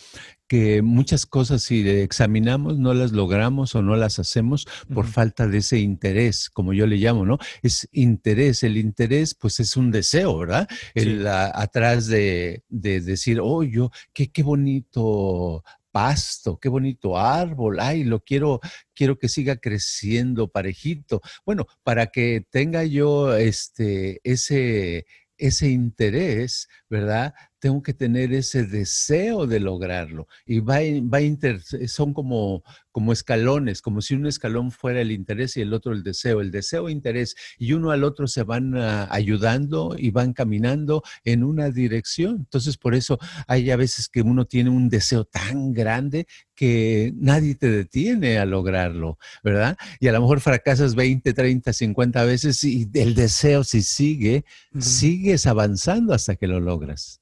que 0.50 0.82
muchas 0.82 1.26
cosas 1.26 1.62
si 1.62 1.88
examinamos 1.88 2.76
no 2.76 2.92
las 2.92 3.12
logramos 3.12 3.76
o 3.76 3.82
no 3.82 3.94
las 3.94 4.18
hacemos 4.18 4.66
por 4.92 5.06
falta 5.06 5.46
de 5.46 5.58
ese 5.58 5.78
interés, 5.78 6.50
como 6.50 6.72
yo 6.72 6.88
le 6.88 6.96
llamo, 6.96 7.24
¿no? 7.24 7.38
Es 7.62 7.88
interés, 7.92 8.64
el 8.64 8.76
interés 8.76 9.36
pues 9.36 9.60
es 9.60 9.76
un 9.76 9.92
deseo, 9.92 10.36
¿verdad? 10.38 10.66
El, 10.92 11.24
atrás 11.28 12.08
de, 12.08 12.64
decir, 12.68 13.38
oh, 13.40 13.62
yo, 13.62 13.92
qué, 14.12 14.32
qué 14.32 14.42
bonito 14.42 15.62
pasto, 15.92 16.58
qué 16.58 16.68
bonito 16.68 17.16
árbol, 17.16 17.78
ay, 17.78 18.02
lo 18.02 18.18
quiero, 18.18 18.58
quiero 18.92 19.20
que 19.20 19.28
siga 19.28 19.54
creciendo 19.54 20.48
parejito. 20.48 21.20
Bueno, 21.46 21.66
para 21.84 22.08
que 22.08 22.44
tenga 22.50 22.82
yo 22.82 23.36
este, 23.36 24.20
ese, 24.24 25.06
ese 25.38 25.68
interés, 25.68 26.68
¿verdad? 26.88 27.34
Tengo 27.60 27.82
que 27.82 27.94
tener 27.94 28.32
ese 28.32 28.64
deseo 28.64 29.46
de 29.46 29.60
lograrlo. 29.60 30.26
Y 30.46 30.60
va, 30.60 30.78
va 31.02 31.20
inter, 31.20 31.60
son 31.62 32.12
como, 32.12 32.64
como 32.90 33.12
escalones, 33.12 33.82
como 33.82 34.00
si 34.00 34.14
un 34.14 34.26
escalón 34.26 34.70
fuera 34.72 35.00
el 35.00 35.12
interés 35.12 35.56
y 35.56 35.60
el 35.60 35.72
otro 35.72 35.92
el 35.92 36.02
deseo. 36.02 36.40
El 36.40 36.50
deseo 36.50 36.88
e 36.88 36.92
interés. 36.92 37.36
Y 37.58 37.74
uno 37.74 37.90
al 37.90 38.02
otro 38.02 38.26
se 38.26 38.42
van 38.42 38.76
ah, 38.76 39.06
ayudando 39.10 39.94
y 39.96 40.10
van 40.10 40.32
caminando 40.32 41.02
en 41.24 41.44
una 41.44 41.70
dirección. 41.70 42.36
Entonces, 42.38 42.76
por 42.76 42.94
eso 42.94 43.18
hay 43.46 43.70
a 43.70 43.76
veces 43.76 44.08
que 44.08 44.22
uno 44.22 44.46
tiene 44.46 44.70
un 44.70 44.88
deseo 44.88 45.24
tan 45.24 45.72
grande 45.72 46.26
que 46.54 47.12
nadie 47.16 47.54
te 47.54 47.70
detiene 47.70 48.38
a 48.38 48.44
lograrlo, 48.44 49.18
¿verdad? 49.42 49.78
Y 49.98 50.08
a 50.08 50.12
lo 50.12 50.20
mejor 50.20 50.40
fracasas 50.40 50.94
20, 50.94 51.32
30, 51.32 51.72
50 51.72 52.24
veces 52.24 52.62
y 52.64 52.88
el 52.94 53.14
deseo 53.14 53.64
si 53.64 53.82
sigue, 53.82 54.44
sigues 54.78 55.46
avanzando 55.46 56.14
hasta 56.14 56.36
que 56.36 56.46
lo 56.46 56.60
logras. 56.60 57.19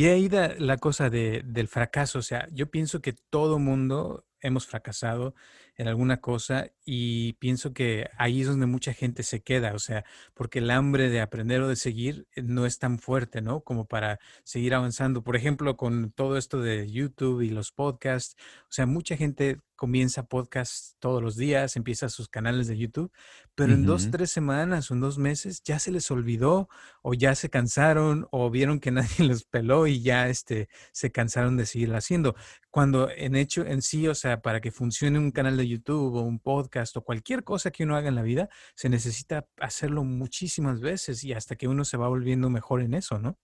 Y 0.00 0.06
ahí 0.08 0.30
da 0.30 0.54
la 0.56 0.78
cosa 0.78 1.10
de, 1.10 1.42
del 1.44 1.68
fracaso. 1.68 2.20
O 2.20 2.22
sea, 2.22 2.48
yo 2.52 2.70
pienso 2.70 3.02
que 3.02 3.12
todo 3.12 3.58
mundo 3.58 4.24
hemos 4.40 4.66
fracasado 4.66 5.34
en 5.80 5.88
alguna 5.88 6.20
cosa 6.20 6.70
y 6.84 7.32
pienso 7.34 7.72
que 7.72 8.10
ahí 8.18 8.42
es 8.42 8.46
donde 8.46 8.66
mucha 8.66 8.92
gente 8.92 9.22
se 9.22 9.42
queda, 9.42 9.72
o 9.72 9.78
sea, 9.78 10.04
porque 10.34 10.58
el 10.58 10.70
hambre 10.70 11.08
de 11.08 11.22
aprender 11.22 11.62
o 11.62 11.68
de 11.68 11.76
seguir 11.76 12.26
eh, 12.34 12.42
no 12.42 12.66
es 12.66 12.78
tan 12.78 12.98
fuerte, 12.98 13.40
¿no? 13.40 13.62
Como 13.62 13.86
para 13.86 14.18
seguir 14.44 14.74
avanzando. 14.74 15.22
Por 15.22 15.36
ejemplo, 15.36 15.78
con 15.78 16.12
todo 16.12 16.36
esto 16.36 16.60
de 16.60 16.90
YouTube 16.90 17.40
y 17.40 17.48
los 17.48 17.72
podcasts, 17.72 18.36
o 18.64 18.72
sea, 18.72 18.84
mucha 18.84 19.16
gente 19.16 19.58
comienza 19.80 20.24
podcasts 20.24 20.96
todos 20.98 21.22
los 21.22 21.36
días, 21.36 21.74
empieza 21.74 22.10
sus 22.10 22.28
canales 22.28 22.66
de 22.66 22.76
YouTube, 22.76 23.10
pero 23.54 23.72
en 23.72 23.86
dos, 23.86 24.10
tres 24.10 24.30
semanas 24.30 24.90
o 24.90 24.94
en 24.94 25.00
dos 25.00 25.16
meses 25.16 25.62
ya 25.62 25.78
se 25.78 25.90
les 25.90 26.10
olvidó 26.10 26.68
o 27.00 27.14
ya 27.14 27.34
se 27.34 27.48
cansaron 27.48 28.28
o 28.30 28.50
vieron 28.50 28.78
que 28.78 28.90
nadie 28.90 29.26
los 29.26 29.44
peló 29.44 29.86
y 29.86 30.02
ya 30.02 30.28
este, 30.28 30.68
se 30.92 31.10
cansaron 31.10 31.56
de 31.56 31.64
seguir 31.64 31.94
haciendo. 31.94 32.36
Cuando 32.70 33.10
en 33.10 33.34
hecho, 33.36 33.64
en 33.64 33.80
sí, 33.80 34.06
o 34.06 34.14
sea, 34.14 34.42
para 34.42 34.60
que 34.60 34.70
funcione 34.70 35.18
un 35.18 35.30
canal 35.30 35.56
de 35.56 35.66
YouTube 35.70 36.16
o 36.16 36.22
un 36.22 36.38
podcast 36.40 36.96
o 36.96 37.02
cualquier 37.02 37.44
cosa 37.44 37.70
que 37.70 37.84
uno 37.84 37.96
haga 37.96 38.08
en 38.08 38.14
la 38.14 38.22
vida, 38.22 38.48
se 38.74 38.88
necesita 38.88 39.46
hacerlo 39.58 40.04
muchísimas 40.04 40.80
veces 40.80 41.24
y 41.24 41.32
hasta 41.32 41.56
que 41.56 41.68
uno 41.68 41.84
se 41.84 41.96
va 41.96 42.08
volviendo 42.08 42.50
mejor 42.50 42.82
en 42.82 42.94
eso, 42.94 43.18
¿no? 43.18 43.38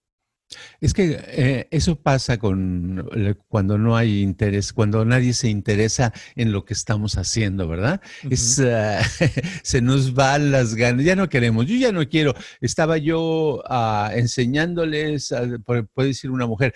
Es 0.80 0.94
que 0.94 1.18
eh, 1.26 1.68
eso 1.70 2.00
pasa 2.00 2.38
con 2.38 3.08
cuando 3.48 3.78
no 3.78 3.96
hay 3.96 4.20
interés, 4.20 4.72
cuando 4.72 5.04
nadie 5.04 5.32
se 5.32 5.48
interesa 5.48 6.12
en 6.36 6.52
lo 6.52 6.64
que 6.64 6.74
estamos 6.74 7.16
haciendo, 7.16 7.66
¿verdad? 7.66 8.00
es, 8.30 8.60
ah, 8.60 9.00
se 9.62 9.80
nos 9.80 10.14
van 10.14 10.52
las 10.52 10.74
ganas, 10.74 11.04
ya 11.04 11.16
no 11.16 11.28
queremos, 11.28 11.66
yo 11.66 11.76
ya 11.76 11.90
no 11.90 12.06
quiero. 12.08 12.34
Estaba 12.60 12.96
yo 12.98 13.62
ah, 13.68 14.12
enseñándoles, 14.14 15.34
puede 15.64 16.08
decir 16.08 16.30
una 16.30 16.46
mujer, 16.46 16.74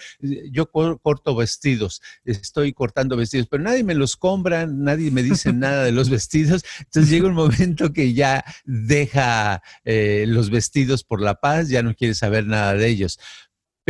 yo 0.50 0.70
corto 0.70 1.36
vestidos, 1.36 2.02
estoy 2.24 2.72
cortando 2.72 3.16
vestidos, 3.16 3.46
pero 3.48 3.62
nadie 3.62 3.84
me 3.84 3.94
los 3.94 4.16
compra, 4.16 4.66
nadie 4.66 5.10
me 5.10 5.22
dice 5.22 5.52
nada 5.52 5.84
de 5.84 5.92
los 5.92 6.10
vestidos. 6.10 6.64
Entonces 6.80 7.10
llega 7.10 7.28
un 7.28 7.34
momento 7.34 7.92
que 7.92 8.14
ya 8.14 8.44
deja 8.64 9.62
eh, 9.84 10.24
los 10.26 10.50
vestidos 10.50 11.04
por 11.04 11.20
la 11.20 11.34
paz, 11.34 11.68
ya 11.68 11.82
no 11.82 11.94
quiere 11.94 12.14
saber 12.14 12.46
nada 12.46 12.74
de 12.74 12.88
ellos. 12.88 13.18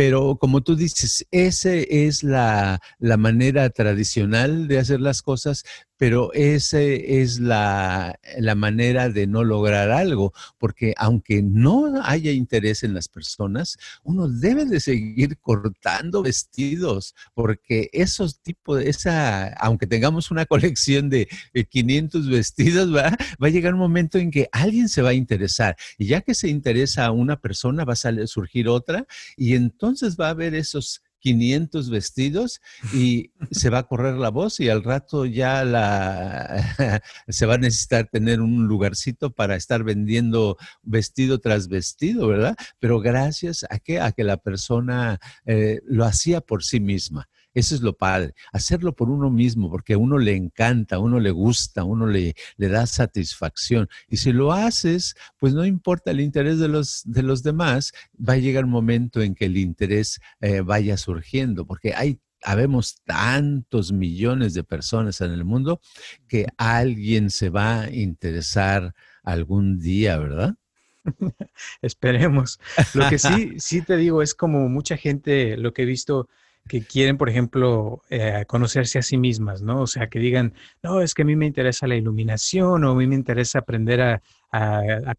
Pero 0.01 0.35
como 0.37 0.61
tú 0.61 0.75
dices, 0.75 1.27
esa 1.29 1.75
es 1.75 2.23
la, 2.23 2.81
la, 2.97 3.17
manera 3.17 3.69
tradicional 3.69 4.67
de 4.67 4.79
hacer 4.79 4.99
las 4.99 5.21
cosas, 5.21 5.63
pero 6.01 6.33
esa 6.33 6.81
es 6.81 7.39
la, 7.39 8.17
manera 8.55 9.09
de 9.09 9.27
no 9.27 9.43
lograr 9.43 9.91
algo, 9.91 10.33
porque 10.57 10.95
aunque 10.97 11.43
no 11.43 12.01
haya 12.03 12.31
interés 12.31 12.81
en 12.81 12.95
las 12.95 13.07
personas, 13.07 13.77
uno 14.03 14.27
debe 14.27 14.65
de 14.65 14.79
seguir 14.79 15.37
cortando 15.37 16.23
vestidos, 16.23 17.13
porque 17.35 17.91
esos 17.93 18.41
tipos, 18.41 18.81
esa, 18.81 19.53
aunque 19.59 19.85
tengamos 19.85 20.31
una 20.31 20.45
colección 20.47 21.07
de 21.07 21.27
500 21.69 22.27
vestidos, 22.29 22.91
va 22.95 23.15
a 23.39 23.49
llegar 23.49 23.75
un 23.75 23.79
momento 23.81 24.17
en 24.17 24.31
que 24.31 24.49
alguien 24.51 24.89
se 24.89 25.03
va 25.03 25.09
a 25.09 25.13
interesar, 25.13 25.75
y 25.99 26.07
ya 26.07 26.21
que 26.21 26.33
se 26.33 26.49
interesa 26.49 27.05
a 27.05 27.11
una 27.11 27.39
persona, 27.39 27.85
va 27.85 27.93
a 27.93 28.25
surgir 28.25 28.69
otra, 28.69 29.05
y 29.37 29.53
entonces 29.53 30.17
va 30.19 30.29
a 30.29 30.31
haber 30.31 30.55
esos 30.55 31.03
500 31.21 31.89
vestidos 31.89 32.61
y 32.93 33.31
se 33.51 33.69
va 33.69 33.79
a 33.79 33.87
correr 33.87 34.15
la 34.15 34.29
voz 34.29 34.59
y 34.59 34.69
al 34.69 34.83
rato 34.83 35.25
ya 35.25 35.63
la, 35.63 37.01
se 37.27 37.45
va 37.45 37.53
a 37.53 37.59
necesitar 37.59 38.09
tener 38.11 38.41
un 38.41 38.67
lugarcito 38.67 39.31
para 39.31 39.55
estar 39.55 39.83
vendiendo 39.83 40.57
vestido 40.81 41.39
tras 41.39 41.67
vestido, 41.67 42.27
¿verdad? 42.27 42.55
Pero 42.79 42.99
gracias 42.99 43.65
a 43.69 43.79
que, 43.79 44.01
a 44.01 44.11
que 44.11 44.23
la 44.23 44.37
persona 44.37 45.19
eh, 45.45 45.79
lo 45.85 46.05
hacía 46.05 46.41
por 46.41 46.63
sí 46.63 46.79
misma. 46.79 47.29
Eso 47.53 47.75
es 47.75 47.81
lo 47.81 47.97
padre, 47.97 48.33
hacerlo 48.53 48.95
por 48.95 49.09
uno 49.09 49.29
mismo, 49.29 49.69
porque 49.69 49.93
a 49.93 49.97
uno 49.97 50.17
le 50.17 50.35
encanta, 50.35 50.95
a 50.95 50.99
uno 50.99 51.19
le 51.19 51.31
gusta, 51.31 51.81
a 51.81 51.83
uno 51.83 52.07
le, 52.07 52.35
le 52.57 52.67
da 52.69 52.85
satisfacción. 52.85 53.89
Y 54.07 54.17
si 54.17 54.31
lo 54.31 54.53
haces, 54.53 55.15
pues 55.37 55.53
no 55.53 55.65
importa 55.65 56.11
el 56.11 56.21
interés 56.21 56.59
de 56.59 56.67
los, 56.67 57.03
de 57.05 57.23
los 57.23 57.43
demás, 57.43 57.91
va 58.17 58.33
a 58.33 58.37
llegar 58.37 58.65
un 58.65 58.71
momento 58.71 59.21
en 59.21 59.35
que 59.35 59.45
el 59.45 59.57
interés 59.57 60.19
eh, 60.39 60.61
vaya 60.61 60.97
surgiendo, 60.97 61.65
porque 61.65 61.93
hay 61.93 62.19
habemos 62.43 63.01
tantos 63.03 63.91
millones 63.91 64.53
de 64.53 64.63
personas 64.63 65.21
en 65.21 65.31
el 65.31 65.45
mundo 65.45 65.79
que 66.27 66.47
alguien 66.57 67.29
se 67.29 67.49
va 67.49 67.81
a 67.81 67.91
interesar 67.91 68.93
algún 69.23 69.79
día, 69.79 70.17
¿verdad? 70.17 70.55
Esperemos. 71.81 72.59
Lo 72.93 73.09
que 73.09 73.19
sí, 73.19 73.59
sí 73.59 73.81
te 73.81 73.97
digo 73.97 74.21
es 74.21 74.33
como 74.33 74.69
mucha 74.69 74.97
gente, 74.97 75.57
lo 75.57 75.73
que 75.73 75.83
he 75.83 75.85
visto, 75.85 76.29
que 76.67 76.83
quieren, 76.83 77.17
por 77.17 77.29
ejemplo, 77.29 78.01
eh, 78.09 78.45
conocerse 78.47 78.99
a 78.99 79.01
sí 79.01 79.17
mismas, 79.17 79.61
¿no? 79.61 79.81
O 79.81 79.87
sea, 79.87 80.07
que 80.07 80.19
digan, 80.19 80.53
no, 80.83 81.01
es 81.01 81.13
que 81.13 81.23
a 81.23 81.25
mí 81.25 81.35
me 81.35 81.45
interesa 81.45 81.87
la 81.87 81.95
iluminación 81.95 82.83
o 82.83 82.91
a 82.91 82.95
mí 82.95 83.07
me 83.07 83.15
interesa 83.15 83.59
aprender 83.59 84.01
a, 84.01 84.21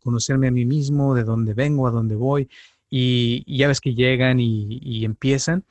conocerme 0.03 0.49
a 0.49 0.51
mí 0.51 0.65
mismo, 0.65 1.15
de 1.15 1.25
dónde 1.25 1.55
vengo, 1.55 1.87
a 1.87 1.91
dónde 1.91 2.15
voy. 2.15 2.49
Y, 2.89 3.45
ya 3.57 3.69
ves 3.69 3.81
que 3.81 3.95
llegan 3.95 4.39
y, 4.41 5.05
empiezan, 5.05 5.65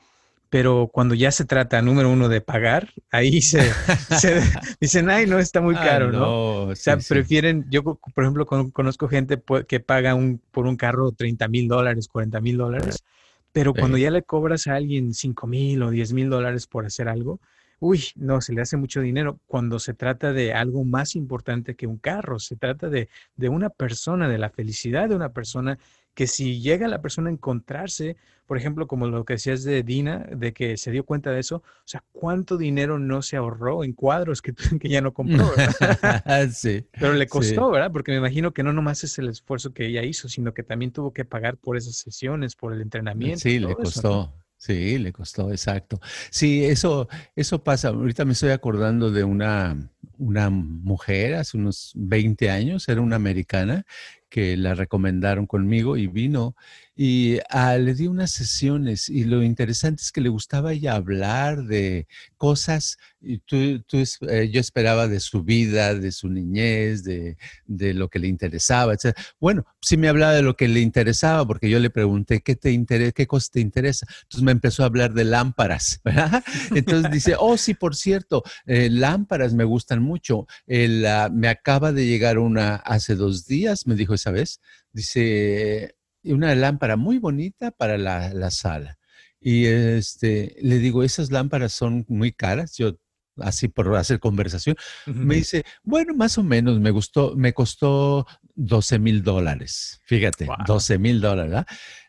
pero 0.49 0.89
cuando 0.91 1.15
ya 1.15 1.31
se 1.31 1.45
trata, 1.45 1.81
número 1.81 2.09
uno, 2.09 2.27
de 2.27 2.41
pagar, 2.41 2.89
ahí 3.09 3.41
se, 3.41 3.61
dicen, 4.81 5.09
ay, 5.09 5.25
no, 5.25 5.39
está 5.39 5.61
muy 5.61 5.75
caro, 5.75 6.11
¿no? 6.11 6.63
o 6.63 6.75
sea, 6.75 6.97
prefieren, 6.97 7.65
yo, 7.69 7.83
por 7.83 8.23
ejemplo, 8.23 8.45
conozco 8.45 9.07
gente 9.07 9.41
que 9.67 9.79
paga 9.79 10.15
un, 10.15 10.41
por 10.51 10.67
un 10.67 10.75
carro 10.75 11.11
30 11.11 11.47
mil 11.47 11.67
dólares, 11.67 12.07
40 12.07 12.41
mil 12.41 12.57
dólares 12.57 13.03
pero 13.51 13.73
cuando 13.73 13.97
ya 13.97 14.11
le 14.11 14.23
cobras 14.23 14.67
a 14.67 14.75
alguien 14.75 15.13
5 15.13 15.47
mil 15.47 15.83
o 15.83 15.89
10 15.89 16.13
mil 16.13 16.29
dólares 16.29 16.67
por 16.67 16.85
hacer 16.85 17.07
algo, 17.09 17.39
uy, 17.79 18.05
no, 18.15 18.41
se 18.41 18.53
le 18.53 18.61
hace 18.61 18.77
mucho 18.77 19.01
dinero. 19.01 19.39
Cuando 19.47 19.79
se 19.79 19.93
trata 19.93 20.31
de 20.33 20.53
algo 20.53 20.85
más 20.85 21.15
importante 21.15 21.75
que 21.75 21.87
un 21.87 21.97
carro, 21.97 22.39
se 22.39 22.55
trata 22.55 22.89
de, 22.89 23.09
de 23.35 23.49
una 23.49 23.69
persona, 23.69 24.29
de 24.29 24.37
la 24.37 24.49
felicidad 24.49 25.09
de 25.09 25.15
una 25.15 25.33
persona 25.33 25.79
que 26.13 26.27
si 26.27 26.61
llega 26.61 26.87
la 26.87 27.01
persona 27.01 27.29
a 27.29 27.33
encontrarse, 27.33 28.17
por 28.45 28.57
ejemplo, 28.57 28.85
como 28.85 29.07
lo 29.07 29.23
que 29.23 29.35
decías 29.35 29.63
de 29.63 29.81
Dina, 29.81 30.27
de 30.29 30.53
que 30.53 30.75
se 30.75 30.91
dio 30.91 31.05
cuenta 31.05 31.31
de 31.31 31.39
eso, 31.39 31.57
o 31.57 31.63
sea, 31.85 32.03
¿cuánto 32.11 32.57
dinero 32.57 32.99
no 32.99 33.21
se 33.21 33.37
ahorró 33.37 33.83
en 33.83 33.93
cuadros 33.93 34.41
que, 34.41 34.53
que 34.79 34.89
ya 34.89 34.99
no 34.99 35.13
compró? 35.13 35.49
sí. 36.51 36.85
Pero 36.99 37.13
le 37.13 37.27
costó, 37.27 37.71
¿verdad? 37.71 37.91
Porque 37.91 38.11
me 38.11 38.17
imagino 38.17 38.51
que 38.53 38.63
no 38.63 38.73
nomás 38.73 39.03
es 39.03 39.17
el 39.19 39.29
esfuerzo 39.29 39.73
que 39.73 39.85
ella 39.85 40.03
hizo, 40.03 40.27
sino 40.27 40.53
que 40.53 40.63
también 40.63 40.91
tuvo 40.91 41.13
que 41.13 41.23
pagar 41.23 41.55
por 41.55 41.77
esas 41.77 41.95
sesiones, 41.95 42.55
por 42.55 42.73
el 42.73 42.81
entrenamiento. 42.81 43.39
Sí, 43.39 43.59
le 43.59 43.73
costó. 43.73 44.33
Sí, 44.57 44.99
le 44.99 45.11
costó, 45.11 45.49
exacto. 45.49 45.99
Sí, 46.29 46.63
eso, 46.65 47.09
eso 47.35 47.63
pasa. 47.63 47.87
Ahorita 47.87 48.25
me 48.25 48.33
estoy 48.33 48.51
acordando 48.51 49.09
de 49.09 49.23
una, 49.23 49.89
una 50.19 50.51
mujer 50.51 51.33
hace 51.33 51.57
unos 51.57 51.93
20 51.95 52.51
años, 52.51 52.87
era 52.87 53.01
una 53.01 53.15
americana, 53.15 53.87
que 54.31 54.55
la 54.55 54.73
recomendaron 54.73 55.45
conmigo 55.45 55.97
y 55.97 56.07
vino 56.07 56.55
y 56.95 57.39
ah, 57.49 57.77
le 57.77 57.95
di 57.95 58.07
unas 58.07 58.31
sesiones 58.31 59.09
y 59.09 59.23
lo 59.23 59.43
interesante 59.43 60.03
es 60.03 60.11
que 60.11 60.21
le 60.21 60.29
gustaba 60.29 60.73
ella 60.73 60.95
hablar 60.95 61.63
de 61.63 62.07
cosas, 62.37 62.97
y 63.21 63.37
tú, 63.39 63.81
tú 63.87 64.03
eh, 64.29 64.49
yo 64.51 64.59
esperaba 64.59 65.07
de 65.07 65.19
su 65.19 65.43
vida, 65.43 65.95
de 65.95 66.11
su 66.11 66.27
niñez, 66.29 67.03
de, 67.03 67.37
de 67.65 67.93
lo 67.93 68.09
que 68.09 68.19
le 68.19 68.27
interesaba, 68.27 68.93
etc. 68.93 69.17
Bueno, 69.39 69.65
sí 69.79 69.95
me 69.95 70.09
hablaba 70.09 70.33
de 70.33 70.41
lo 70.41 70.55
que 70.55 70.67
le 70.67 70.79
interesaba 70.79 71.45
porque 71.45 71.69
yo 71.69 71.79
le 71.79 71.89
pregunté, 71.89 72.41
¿qué 72.41 72.55
te 72.55 72.71
interesa? 72.71 73.11
¿Qué 73.11 73.27
cosa 73.27 73.49
te 73.53 73.61
interesa? 73.61 74.05
Entonces 74.23 74.43
me 74.43 74.51
empezó 74.51 74.83
a 74.83 74.87
hablar 74.87 75.13
de 75.13 75.23
lámparas, 75.23 76.01
¿verdad? 76.05 76.43
Entonces 76.75 77.11
dice, 77.11 77.35
oh, 77.39 77.57
sí, 77.57 77.73
por 77.73 77.95
cierto, 77.95 78.43
eh, 78.65 78.89
lámparas 78.91 79.53
me 79.53 79.63
gustan 79.63 80.01
mucho. 80.01 80.45
me 80.67 81.47
acaba 81.47 81.91
de 81.91 82.05
llegar 82.05 82.37
una 82.37 82.75
hace 82.75 83.15
dos 83.15 83.45
días, 83.45 83.87
me 83.87 83.95
dijo 83.95 84.13
esa 84.21 84.31
vez, 84.31 84.61
dice, 84.91 85.95
una 86.23 86.53
lámpara 86.55 86.95
muy 86.95 87.17
bonita 87.17 87.71
para 87.71 87.97
la, 87.97 88.51
sala. 88.51 88.97
Y 89.39 89.65
este, 89.65 90.55
le 90.61 90.77
digo, 90.77 91.03
esas 91.03 91.31
lámparas 91.31 91.73
son 91.73 92.05
muy 92.07 92.31
caras. 92.31 92.77
Yo, 92.77 92.97
así 93.37 93.67
por 93.67 93.95
hacer 93.95 94.19
conversación, 94.19 94.75
me 95.07 95.35
dice, 95.35 95.63
bueno, 95.83 96.13
más 96.13 96.37
o 96.37 96.43
menos, 96.43 96.79
me 96.79 96.91
gustó, 96.91 97.35
me 97.35 97.53
costó 97.53 98.27
12 98.55 98.99
mil 98.99 99.23
dólares. 99.23 99.99
Fíjate, 100.05 100.47
12 100.67 100.99
mil 100.99 101.21
dólares. 101.21 101.65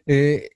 Eh, 0.06 0.50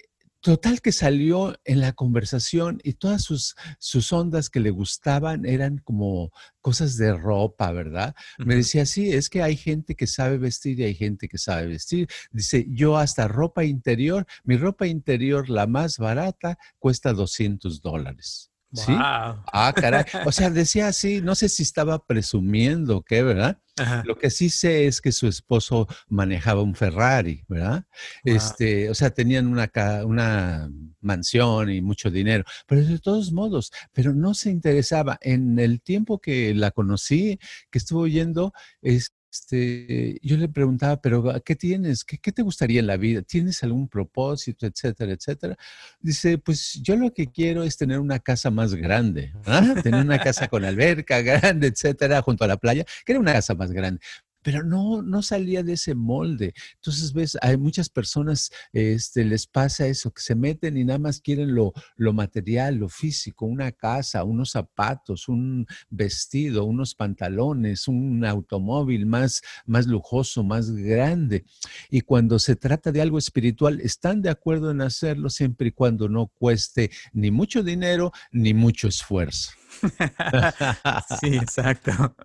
Total 0.46 0.80
que 0.80 0.92
salió 0.92 1.58
en 1.64 1.80
la 1.80 1.92
conversación 1.92 2.78
y 2.84 2.92
todas 2.92 3.24
sus, 3.24 3.56
sus 3.80 4.12
ondas 4.12 4.48
que 4.48 4.60
le 4.60 4.70
gustaban 4.70 5.44
eran 5.44 5.78
como 5.78 6.30
cosas 6.60 6.96
de 6.96 7.12
ropa, 7.16 7.72
¿verdad? 7.72 8.14
Me 8.38 8.54
decía, 8.54 8.86
sí, 8.86 9.10
es 9.10 9.28
que 9.28 9.42
hay 9.42 9.56
gente 9.56 9.96
que 9.96 10.06
sabe 10.06 10.38
vestir 10.38 10.78
y 10.78 10.84
hay 10.84 10.94
gente 10.94 11.26
que 11.26 11.38
sabe 11.38 11.66
vestir. 11.66 12.06
Dice, 12.30 12.64
yo 12.68 12.96
hasta 12.96 13.26
ropa 13.26 13.64
interior, 13.64 14.24
mi 14.44 14.56
ropa 14.56 14.86
interior, 14.86 15.50
la 15.50 15.66
más 15.66 15.98
barata, 15.98 16.56
cuesta 16.78 17.12
200 17.12 17.82
dólares. 17.82 18.52
¿Sí? 18.72 18.92
Ah, 18.96 19.72
caray. 19.74 20.04
O 20.24 20.32
sea, 20.32 20.50
decía 20.50 20.88
así, 20.88 21.20
no 21.20 21.34
sé 21.34 21.48
si 21.48 21.62
estaba 21.62 22.04
presumiendo 22.04 23.02
qué, 23.02 23.22
¿verdad? 23.22 23.58
Lo 24.04 24.16
que 24.16 24.30
sí 24.30 24.48
sé 24.48 24.86
es 24.86 25.02
que 25.02 25.12
su 25.12 25.28
esposo 25.28 25.86
manejaba 26.08 26.62
un 26.62 26.74
Ferrari, 26.74 27.44
¿verdad? 27.46 27.84
Este, 28.24 28.88
o 28.88 28.94
sea, 28.94 29.10
tenían 29.10 29.46
una, 29.48 29.70
una 30.04 30.70
mansión 31.00 31.70
y 31.70 31.82
mucho 31.82 32.10
dinero, 32.10 32.44
pero 32.66 32.82
de 32.82 32.98
todos 32.98 33.32
modos, 33.32 33.70
pero 33.92 34.14
no 34.14 34.32
se 34.32 34.50
interesaba. 34.50 35.18
En 35.20 35.58
el 35.58 35.82
tiempo 35.82 36.18
que 36.18 36.54
la 36.54 36.70
conocí, 36.70 37.38
que 37.70 37.78
estuvo 37.78 38.06
yendo, 38.06 38.52
es, 38.80 39.12
este, 39.36 40.18
yo 40.22 40.36
le 40.36 40.48
preguntaba, 40.48 41.00
pero 41.00 41.42
¿qué 41.44 41.54
tienes? 41.56 42.04
¿Qué, 42.04 42.32
te 42.32 42.42
gustaría 42.42 42.80
en 42.80 42.86
la 42.86 42.96
vida? 42.96 43.22
¿Tienes 43.22 43.62
algún 43.62 43.88
propósito, 43.88 44.66
etcétera, 44.66 45.12
etcétera? 45.12 45.56
Dice, 46.00 46.38
pues 46.38 46.80
yo 46.82 46.96
lo 46.96 47.12
que 47.12 47.30
quiero 47.30 47.62
es 47.62 47.76
tener 47.76 48.00
una 48.00 48.18
casa 48.18 48.50
más 48.50 48.74
grande, 48.74 49.32
tener 49.82 50.00
una 50.04 50.18
casa 50.18 50.48
con 50.48 50.64
alberca 50.64 51.20
grande, 51.22 51.68
etcétera, 51.68 52.22
junto 52.22 52.44
a 52.44 52.48
la 52.48 52.56
playa. 52.56 52.84
Quiero 53.04 53.20
una 53.20 53.32
casa 53.34 53.54
más 53.54 53.72
grande 53.72 54.00
pero 54.46 54.62
no, 54.62 55.02
no 55.02 55.22
salía 55.22 55.64
de 55.64 55.72
ese 55.72 55.96
molde. 55.96 56.54
Entonces, 56.76 57.12
ves, 57.12 57.36
hay 57.42 57.56
muchas 57.56 57.88
personas, 57.88 58.52
este, 58.72 59.24
les 59.24 59.48
pasa 59.48 59.88
eso, 59.88 60.12
que 60.12 60.22
se 60.22 60.36
meten 60.36 60.76
y 60.76 60.84
nada 60.84 61.00
más 61.00 61.20
quieren 61.20 61.52
lo, 61.52 61.72
lo 61.96 62.12
material, 62.12 62.76
lo 62.76 62.88
físico, 62.88 63.44
una 63.44 63.72
casa, 63.72 64.22
unos 64.22 64.52
zapatos, 64.52 65.26
un 65.26 65.66
vestido, 65.90 66.64
unos 66.64 66.94
pantalones, 66.94 67.88
un 67.88 68.24
automóvil 68.24 69.04
más, 69.04 69.42
más 69.66 69.88
lujoso, 69.88 70.44
más 70.44 70.70
grande. 70.70 71.44
Y 71.90 72.02
cuando 72.02 72.38
se 72.38 72.54
trata 72.54 72.92
de 72.92 73.02
algo 73.02 73.18
espiritual, 73.18 73.80
están 73.80 74.22
de 74.22 74.30
acuerdo 74.30 74.70
en 74.70 74.80
hacerlo 74.80 75.28
siempre 75.28 75.70
y 75.70 75.72
cuando 75.72 76.08
no 76.08 76.28
cueste 76.28 76.92
ni 77.12 77.32
mucho 77.32 77.64
dinero 77.64 78.12
ni 78.30 78.54
mucho 78.54 78.86
esfuerzo. 78.86 79.50
sí, 81.20 81.36
exacto. 81.36 82.16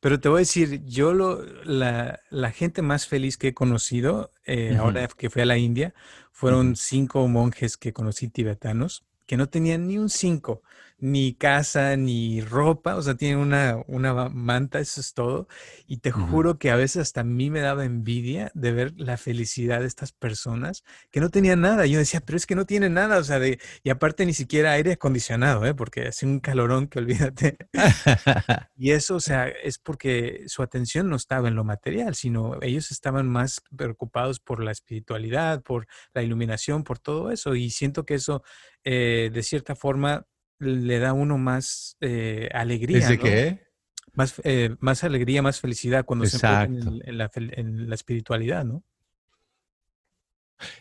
Pero 0.00 0.20
te 0.20 0.28
voy 0.28 0.38
a 0.38 0.40
decir, 0.40 0.84
yo 0.84 1.12
lo, 1.12 1.42
la, 1.64 2.20
la 2.30 2.50
gente 2.50 2.82
más 2.82 3.06
feliz 3.06 3.36
que 3.36 3.48
he 3.48 3.54
conocido, 3.54 4.32
eh, 4.46 4.76
ahora 4.78 5.08
que 5.08 5.30
fui 5.30 5.42
a 5.42 5.46
la 5.46 5.58
India, 5.58 5.94
fueron 6.32 6.76
cinco 6.76 7.26
monjes 7.28 7.76
que 7.76 7.92
conocí 7.92 8.28
tibetanos, 8.28 9.04
que 9.26 9.36
no 9.36 9.48
tenían 9.48 9.86
ni 9.86 9.98
un 9.98 10.10
cinco 10.10 10.62
ni 11.04 11.34
casa, 11.34 11.98
ni 11.98 12.40
ropa, 12.40 12.96
o 12.96 13.02
sea, 13.02 13.14
tiene 13.14 13.36
una, 13.36 13.76
una 13.88 14.30
manta, 14.30 14.80
eso 14.80 15.02
es 15.02 15.12
todo. 15.12 15.48
Y 15.86 15.98
te 15.98 16.10
juro 16.10 16.58
que 16.58 16.70
a 16.70 16.76
veces 16.76 17.02
hasta 17.02 17.20
a 17.20 17.24
mí 17.24 17.50
me 17.50 17.60
daba 17.60 17.84
envidia 17.84 18.50
de 18.54 18.72
ver 18.72 18.94
la 18.96 19.18
felicidad 19.18 19.80
de 19.80 19.86
estas 19.86 20.12
personas 20.12 20.82
que 21.10 21.20
no 21.20 21.28
tenían 21.28 21.60
nada. 21.60 21.84
Yo 21.84 21.98
decía, 21.98 22.22
pero 22.24 22.38
es 22.38 22.46
que 22.46 22.54
no 22.54 22.64
tienen 22.64 22.94
nada, 22.94 23.18
o 23.18 23.22
sea, 23.22 23.38
de, 23.38 23.60
y 23.82 23.90
aparte 23.90 24.24
ni 24.24 24.32
siquiera 24.32 24.72
aire 24.72 24.92
acondicionado, 24.92 25.66
¿eh? 25.66 25.74
porque 25.74 26.06
hace 26.08 26.24
un 26.24 26.40
calorón 26.40 26.86
que 26.86 27.00
olvídate. 27.00 27.58
y 28.74 28.92
eso, 28.92 29.16
o 29.16 29.20
sea, 29.20 29.46
es 29.48 29.76
porque 29.78 30.44
su 30.46 30.62
atención 30.62 31.10
no 31.10 31.16
estaba 31.16 31.48
en 31.48 31.54
lo 31.54 31.64
material, 31.64 32.14
sino 32.14 32.58
ellos 32.62 32.90
estaban 32.90 33.28
más 33.28 33.60
preocupados 33.76 34.40
por 34.40 34.64
la 34.64 34.72
espiritualidad, 34.72 35.62
por 35.62 35.86
la 36.14 36.22
iluminación, 36.22 36.82
por 36.82 36.98
todo 36.98 37.30
eso. 37.30 37.54
Y 37.54 37.68
siento 37.68 38.06
que 38.06 38.14
eso, 38.14 38.42
eh, 38.84 39.30
de 39.30 39.42
cierta 39.42 39.74
forma, 39.74 40.26
le 40.64 40.98
da 40.98 41.10
a 41.10 41.12
uno 41.12 41.38
más 41.38 41.96
eh, 42.00 42.48
alegría. 42.52 42.98
¿Desde 42.98 43.18
qué? 43.18 43.64
Más, 44.12 44.34
eh, 44.44 44.76
más 44.80 45.02
alegría, 45.04 45.42
más 45.42 45.60
felicidad 45.60 46.04
cuando 46.04 46.26
se 46.26 46.36
en, 46.46 47.18
la, 47.18 47.30
en, 47.34 47.88
la, 47.88 47.94
espiritualidad, 47.94 48.64
¿no? 48.64 48.84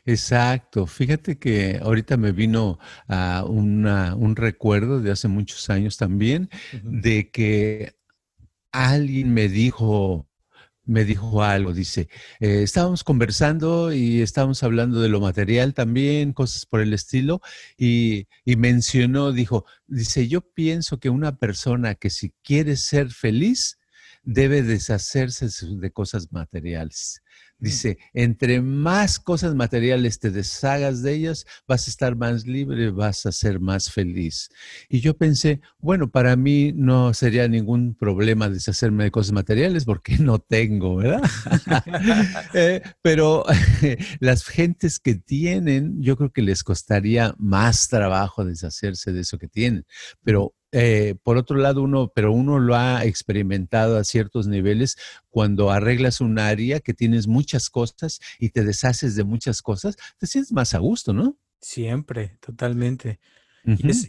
Exacto. 0.06 0.86
Fíjate 0.86 1.40
que 1.40 1.80
ahorita 1.82 2.16
me 2.18 2.32
vino 2.32 2.78
a 3.08 3.44
un 3.46 4.36
recuerdo 4.36 5.02
de 5.02 5.12
hace 5.12 5.28
muchos 5.28 5.70
años 5.72 5.98
también 5.98 6.50
de 6.84 7.32
que 7.32 7.96
alguien 8.72 9.34
me 9.34 9.48
dijo, 9.48 10.28
me 10.86 11.06
dijo 11.06 11.44
algo, 11.44 11.74
dice, 11.74 12.10
eh, 12.40 12.64
estábamos 12.64 13.04
conversando 13.04 13.94
y 13.94 14.22
estábamos 14.22 14.64
hablando 14.64 15.00
de 15.02 15.10
lo 15.10 15.22
material 15.22 15.74
también, 15.74 16.34
cosas 16.34 16.66
por 16.66 16.82
el 16.82 16.94
estilo, 16.94 17.42
y, 17.78 18.28
y, 18.46 18.56
mencionó, 18.58 19.32
dijo, 19.32 19.66
dice, 19.88 20.28
yo 20.28 20.42
pienso 20.42 21.00
que 21.00 21.10
una 21.10 21.38
persona 21.38 21.96
que 21.96 22.10
si 22.10 22.34
quiere 22.44 22.76
ser 22.76 23.12
feliz, 23.12 23.78
debe 24.24 24.64
deshacerse 24.64 25.48
de 25.68 25.92
cosas 25.92 26.32
materiales. 26.32 27.22
Mm. 27.60 27.66
Dice, 27.66 27.98
entre 28.14 28.62
más 28.62 29.20
cosas 29.20 29.56
materiales 29.56 30.20
te 30.20 30.32
deshagas 30.32 31.02
de 31.02 31.14
ellas, 31.14 31.46
vas 31.68 31.88
a 31.88 31.92
estar 31.92 32.16
más 32.16 32.46
libre, 32.46 32.90
vas 32.90 33.26
a 33.26 33.32
ser 33.32 33.60
más 33.60 33.92
feliz. 33.92 34.50
Y 34.90 35.02
yo 35.02 35.16
pensé, 35.16 35.62
bueno, 35.80 36.10
para 36.10 36.36
mí 36.36 36.74
no 36.74 37.14
sería 37.14 37.48
ningún 37.48 37.96
problema 37.96 38.50
deshacerme 38.50 39.06
de 39.06 39.12
cosas 39.12 39.34
materiales 39.34 39.86
porque 39.86 40.18
no 40.18 40.40
tengo, 40.40 40.98
¿verdad? 40.98 41.22
Eh, 42.54 42.82
pero 43.02 43.46
las 44.20 44.46
gentes 44.46 45.00
que 45.00 45.16
tienen, 45.16 46.02
yo 46.02 46.18
creo 46.18 46.32
que 46.32 46.42
les 46.42 46.64
costaría 46.64 47.34
más 47.38 47.88
trabajo 47.88 48.46
deshacerse 48.46 49.12
de 49.12 49.22
eso 49.22 49.38
que 49.38 49.48
tienen. 49.48 49.86
Pero 50.24 50.54
eh, 50.76 51.14
por 51.22 51.38
otro 51.38 51.58
lado, 51.58 51.84
uno, 51.84 52.12
pero 52.14 52.34
uno 52.34 52.60
lo 52.60 52.76
ha 52.76 53.06
experimentado 53.06 53.96
a 53.96 54.04
ciertos 54.04 54.48
niveles 54.48 54.98
cuando 55.30 55.70
arreglas 55.70 56.20
un 56.20 56.40
área 56.40 56.80
que 56.80 56.96
tienes 56.96 57.28
muchas 57.28 57.70
cosas 57.70 58.20
y 58.40 58.50
te 58.50 58.64
deshaces 58.64 59.16
de 59.16 59.24
muchas 59.24 59.62
cosas, 59.62 59.96
te 60.18 60.26
sientes 60.26 60.52
más 60.52 60.74
a 60.74 60.80
gusto, 60.80 61.14
¿no? 61.14 61.38
Siempre, 61.62 62.38
totalmente. 62.40 63.20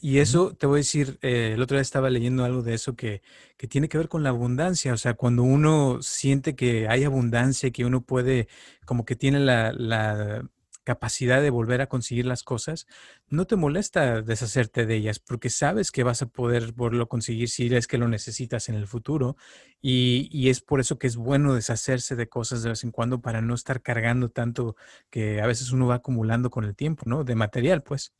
y, 0.01 0.19
eso, 0.19 0.55
te 0.55 0.67
voy 0.67 0.79
a 0.79 0.79
decir, 0.79 1.19
eh, 1.21 1.53
el 1.55 1.61
otro 1.61 1.77
día 1.77 1.83
estaba 1.83 2.09
leyendo 2.09 2.45
algo 2.45 2.63
de 2.63 2.75
eso 2.75 2.97
que, 2.97 3.21
que, 3.59 3.69
tiene 3.69 3.91
que 3.91 3.99
ver 3.99 4.09
con 4.09 4.23
la 4.23 4.31
abundancia. 4.31 4.95
O 4.95 4.97
sea, 4.97 5.15
cuando 5.15 5.43
uno 5.43 6.01
siente 6.01 6.57
que 6.57 6.89
hay 6.89 7.05
abundancia, 7.05 7.71
que 7.71 7.85
uno 7.85 8.01
puede, 8.01 8.49
como 8.87 9.05
que 9.05 9.17
tiene 9.17 9.39
la, 9.39 9.71
la 9.73 10.49
capacidad 10.85 11.43
de 11.43 11.51
volver 11.51 11.81
a 11.81 11.89
conseguir 11.89 12.27
las 12.27 12.43
cosas, 12.43 12.87
no 13.29 13.47
te 13.47 13.57
molesta 13.57 14.23
deshacerte 14.23 14.87
de 14.87 14.97
ellas 14.97 15.19
porque 15.19 15.51
sabes 15.51 15.91
que 15.91 16.05
vas 16.05 16.23
a 16.23 16.27
poder 16.27 16.73
volverlo 16.73 17.05
a 17.05 17.09
conseguir 17.09 17.49
si 17.49 17.75
es 17.75 17.87
que 17.87 17.99
lo 17.99 18.09
necesitas 18.09 18.69
en 18.69 18.77
el 18.77 18.87
futuro. 18.87 19.37
Y, 19.83 20.29
y, 20.31 20.49
es 20.51 20.61
por 20.61 20.81
eso 20.81 20.99
que 20.99 21.07
es 21.07 21.17
bueno 21.17 21.55
deshacerse 21.55 22.17
de 22.17 22.29
cosas 22.29 22.63
de 22.63 22.71
vez 22.71 22.85
en 22.85 22.91
cuando 22.91 23.21
para 23.21 23.41
no 23.43 23.55
estar 23.55 23.83
cargando 23.83 24.31
tanto 24.31 24.77
que 25.11 25.41
a 25.43 25.47
veces 25.47 25.73
uno 25.73 25.87
va 25.87 25.97
acumulando 25.97 26.51
con 26.51 26.65
el 26.65 26.75
tiempo, 26.77 27.05
¿no? 27.07 27.25
De 27.25 27.35
material, 27.35 27.83
pues. 27.83 28.13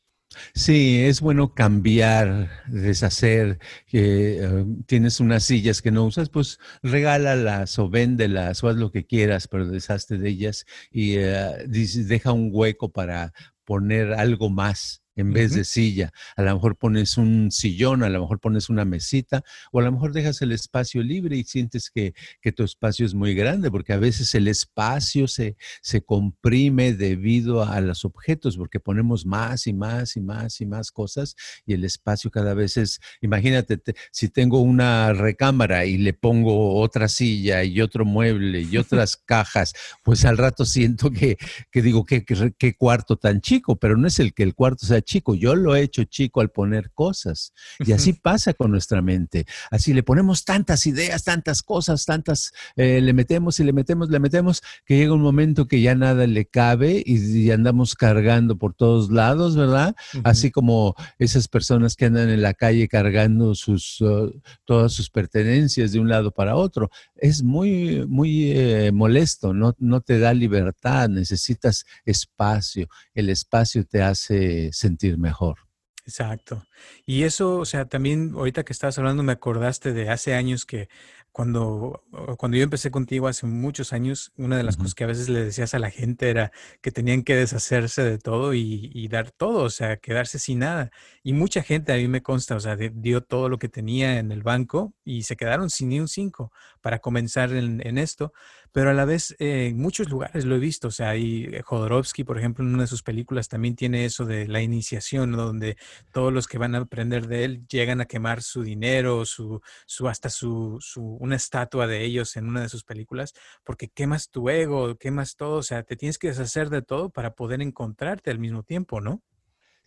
Sí, 0.53 0.99
es 1.03 1.21
bueno 1.21 1.53
cambiar, 1.53 2.49
deshacer. 2.67 3.59
Eh, 3.91 4.65
tienes 4.85 5.19
unas 5.19 5.43
sillas 5.45 5.81
que 5.81 5.91
no 5.91 6.05
usas, 6.05 6.29
pues 6.29 6.59
regálalas 6.81 7.77
o 7.79 7.89
véndelas 7.89 8.63
o 8.63 8.69
haz 8.69 8.75
lo 8.75 8.91
que 8.91 9.05
quieras, 9.05 9.47
pero 9.47 9.67
deshazte 9.67 10.17
de 10.17 10.29
ellas 10.29 10.65
y 10.91 11.15
eh, 11.17 11.65
deja 11.67 12.31
un 12.31 12.49
hueco 12.51 12.91
para 12.91 13.33
poner 13.63 14.13
algo 14.13 14.49
más 14.49 15.01
en 15.15 15.33
vez 15.33 15.53
de 15.53 15.63
silla. 15.63 16.11
A 16.35 16.43
lo 16.43 16.53
mejor 16.53 16.77
pones 16.77 17.17
un 17.17 17.51
sillón, 17.51 18.03
a 18.03 18.09
lo 18.09 18.21
mejor 18.21 18.39
pones 18.39 18.69
una 18.69 18.85
mesita, 18.85 19.43
o 19.71 19.79
a 19.79 19.83
lo 19.83 19.91
mejor 19.91 20.13
dejas 20.13 20.41
el 20.41 20.51
espacio 20.51 21.01
libre 21.03 21.37
y 21.37 21.43
sientes 21.43 21.89
que, 21.89 22.13
tu 22.55 22.63
espacio 22.63 23.05
es 23.05 23.13
muy 23.13 23.33
grande, 23.35 23.69
porque 23.69 23.91
a 23.91 23.97
veces 23.97 24.33
el 24.33 24.47
espacio 24.47 25.27
se, 25.27 25.57
se 25.81 26.01
comprime 26.01 26.93
debido 26.93 27.63
a 27.63 27.81
los 27.81 28.05
objetos, 28.05 28.55
porque 28.55 28.79
ponemos 28.79 29.25
más 29.25 29.67
y 29.67 29.73
más 29.73 30.15
y 30.15 30.21
más 30.21 30.61
y 30.61 30.65
más 30.65 30.91
cosas 30.91 31.35
y 31.65 31.73
el 31.73 31.83
espacio 31.83 32.31
cada 32.31 32.53
vez 32.53 32.77
es, 32.77 32.99
imagínate, 33.21 33.81
si 34.11 34.29
tengo 34.29 34.59
una 34.59 35.13
recámara 35.13 35.85
y 35.85 35.97
le 35.97 36.13
pongo 36.13 36.79
otra 36.79 37.07
silla 37.07 37.63
y 37.63 37.81
otro 37.81 38.05
mueble 38.05 38.61
y 38.61 38.77
otras 38.77 39.17
cajas, 39.17 39.73
pues 40.03 40.25
al 40.25 40.37
rato 40.37 40.65
siento 40.65 41.11
que, 41.11 41.37
que 41.71 41.81
digo, 41.81 42.05
¿qué, 42.05 42.25
qué 42.57 42.75
cuarto 42.75 43.17
tan 43.17 43.41
chico? 43.41 43.77
Pero 43.77 43.97
no 43.97 44.07
es 44.07 44.19
el 44.19 44.33
que 44.33 44.43
el 44.43 44.55
cuarto 44.55 44.85
sea 44.85 45.01
chico, 45.05 45.35
yo 45.35 45.55
lo 45.55 45.75
he 45.75 45.81
hecho 45.81 46.03
chico 46.03 46.41
al 46.41 46.49
poner 46.49 46.91
cosas. 46.91 47.53
Y 47.79 47.93
así 47.93 48.13
pasa 48.13 48.53
con 48.53 48.71
nuestra 48.71 49.01
mente. 49.01 49.45
Así 49.71 49.93
le 49.93 50.03
ponemos 50.03 50.43
tantas 50.43 50.85
ideas, 50.85 51.23
tantas 51.23 51.61
cosas, 51.61 52.05
tantas, 52.05 52.51
eh, 52.75 52.99
le 53.01 53.13
metemos 53.13 53.59
y 53.59 53.63
le 53.63 53.71
metemos, 53.71 54.09
le 54.09 54.19
metemos, 54.19 54.61
que 54.85 54.97
llega 54.97 55.13
un 55.13 55.21
momento 55.21 55.67
que 55.67 55.81
ya 55.81 55.95
nada 55.95 56.27
le 56.27 56.45
cabe 56.45 57.01
y, 57.05 57.45
andamos 57.51 57.95
cargando 57.95 58.57
por 58.57 58.73
todos 58.73 59.11
lados, 59.11 59.55
¿verdad? 59.55 59.95
Así 60.23 60.49
como 60.51 60.95
esas 61.19 61.47
personas 61.47 61.95
que 61.95 62.05
andan 62.05 62.29
en 62.29 62.41
la 62.41 62.53
calle 62.53 62.87
cargando 62.87 63.53
sus, 63.53 64.01
uh, 64.01 64.33
todas 64.65 64.91
sus 64.93 65.09
pertenencias 65.09 65.91
de 65.91 65.99
un 65.99 66.09
lado 66.09 66.31
para 66.31 66.55
otro. 66.55 66.89
Es 67.15 67.43
muy, 67.43 68.05
muy 68.07 68.51
eh, 68.51 68.91
molesto, 68.91 69.53
no, 69.53 69.75
no 69.77 70.01
te 70.01 70.17
da 70.19 70.33
libertad, 70.33 71.07
necesitas 71.07 71.85
espacio. 72.03 72.87
El 73.13 73.29
espacio 73.29 73.85
te 73.85 74.01
hace 74.01 74.71
sentir 74.73 74.94
mejor. 75.17 75.57
Exacto. 76.05 76.63
Y 77.05 77.23
eso, 77.23 77.57
o 77.57 77.65
sea, 77.65 77.85
también 77.85 78.33
ahorita 78.35 78.63
que 78.63 78.73
estabas 78.73 78.97
hablando 78.99 79.23
me 79.23 79.31
acordaste 79.31 79.91
de 79.91 80.09
hace 80.09 80.35
años 80.35 80.65
que 80.65 80.87
cuando, 81.35 82.01
cuando 82.37 82.55
yo 82.55 82.63
empecé 82.63 82.91
contigo 82.91 83.27
hace 83.27 83.45
muchos 83.45 83.91
años, 83.91 84.31
una 84.37 84.55
de 84.55 84.63
las 84.63 84.77
cosas 84.77 84.95
que 84.95 85.03
a 85.03 85.07
veces 85.07 85.27
le 85.27 85.43
decías 85.43 85.73
a 85.73 85.79
la 85.79 85.91
gente 85.91 86.29
era 86.29 86.53
que 86.81 86.91
tenían 86.91 87.23
que 87.23 87.35
deshacerse 87.35 88.05
de 88.05 88.17
todo 88.17 88.53
y, 88.53 89.05
dar 89.09 89.31
todo, 89.31 89.63
o 89.63 89.69
sea, 89.69 89.97
quedarse 89.97 90.39
sin 90.39 90.59
nada. 90.59 90.91
Y 91.23 91.33
mucha 91.33 91.61
gente, 91.61 91.91
a 91.91 91.97
mí 91.97 92.07
me 92.07 92.23
consta, 92.23 92.55
o 92.55 92.61
sea, 92.61 92.77
dio 92.77 93.19
todo 93.21 93.49
lo 93.49 93.59
que 93.59 93.67
tenía 93.67 94.17
en 94.17 94.31
el 94.31 94.43
banco 94.43 94.93
y 95.03 95.23
se 95.23 95.35
quedaron 95.35 95.69
sin 95.69 95.89
ni 95.89 95.99
un 95.99 96.07
cinco 96.07 96.53
para 96.79 96.99
comenzar 96.99 97.51
en, 97.51 97.97
esto. 97.97 98.31
Pero 98.71 98.91
a 98.91 98.93
la 98.93 99.03
vez, 99.03 99.35
eh, 99.39 99.67
en 99.67 99.77
muchos 99.77 100.09
lugares 100.09 100.45
lo 100.45 100.55
he 100.55 100.59
visto, 100.59 100.87
o 100.87 100.91
sea, 100.91 101.09
ahí 101.09 101.49
eh, 101.51 101.61
Jodorowsky, 101.63 102.23
por 102.23 102.37
ejemplo, 102.37 102.63
en 102.63 102.73
una 102.73 102.83
de 102.83 102.87
sus 102.87 103.03
películas 103.03 103.49
también 103.49 103.75
tiene 103.75 104.05
eso 104.05 104.25
de 104.25 104.47
la 104.47 104.61
iniciación, 104.61 105.31
donde 105.33 105.77
todos 106.13 106.31
los 106.31 106.47
que 106.47 106.57
van 106.57 106.75
a 106.75 106.79
aprender 106.79 107.27
de 107.27 107.43
él 107.43 107.65
llegan 107.67 108.01
a 108.01 108.05
quemar 108.05 108.41
su 108.41 108.63
dinero, 108.63 109.25
su, 109.25 109.61
su 109.85 110.07
hasta 110.07 110.29
su, 110.29 110.77
su 110.79 111.24
una 111.25 111.35
estatua 111.35 111.87
de 111.87 112.03
ellos 112.05 112.37
en 112.37 112.47
una 112.47 112.61
de 112.61 112.69
sus 112.69 112.83
películas, 112.83 113.33
porque 113.63 113.89
quemas 113.89 114.29
tu 114.29 114.49
ego, 114.49 114.95
quemas 114.97 115.35
todo, 115.35 115.57
o 115.57 115.63
sea, 115.63 115.83
te 115.83 115.95
tienes 115.95 116.17
que 116.17 116.29
deshacer 116.29 116.69
de 116.69 116.81
todo 116.81 117.09
para 117.09 117.33
poder 117.33 117.61
encontrarte 117.61 118.31
al 118.31 118.39
mismo 118.39 118.63
tiempo, 118.63 119.01
¿no? 119.01 119.21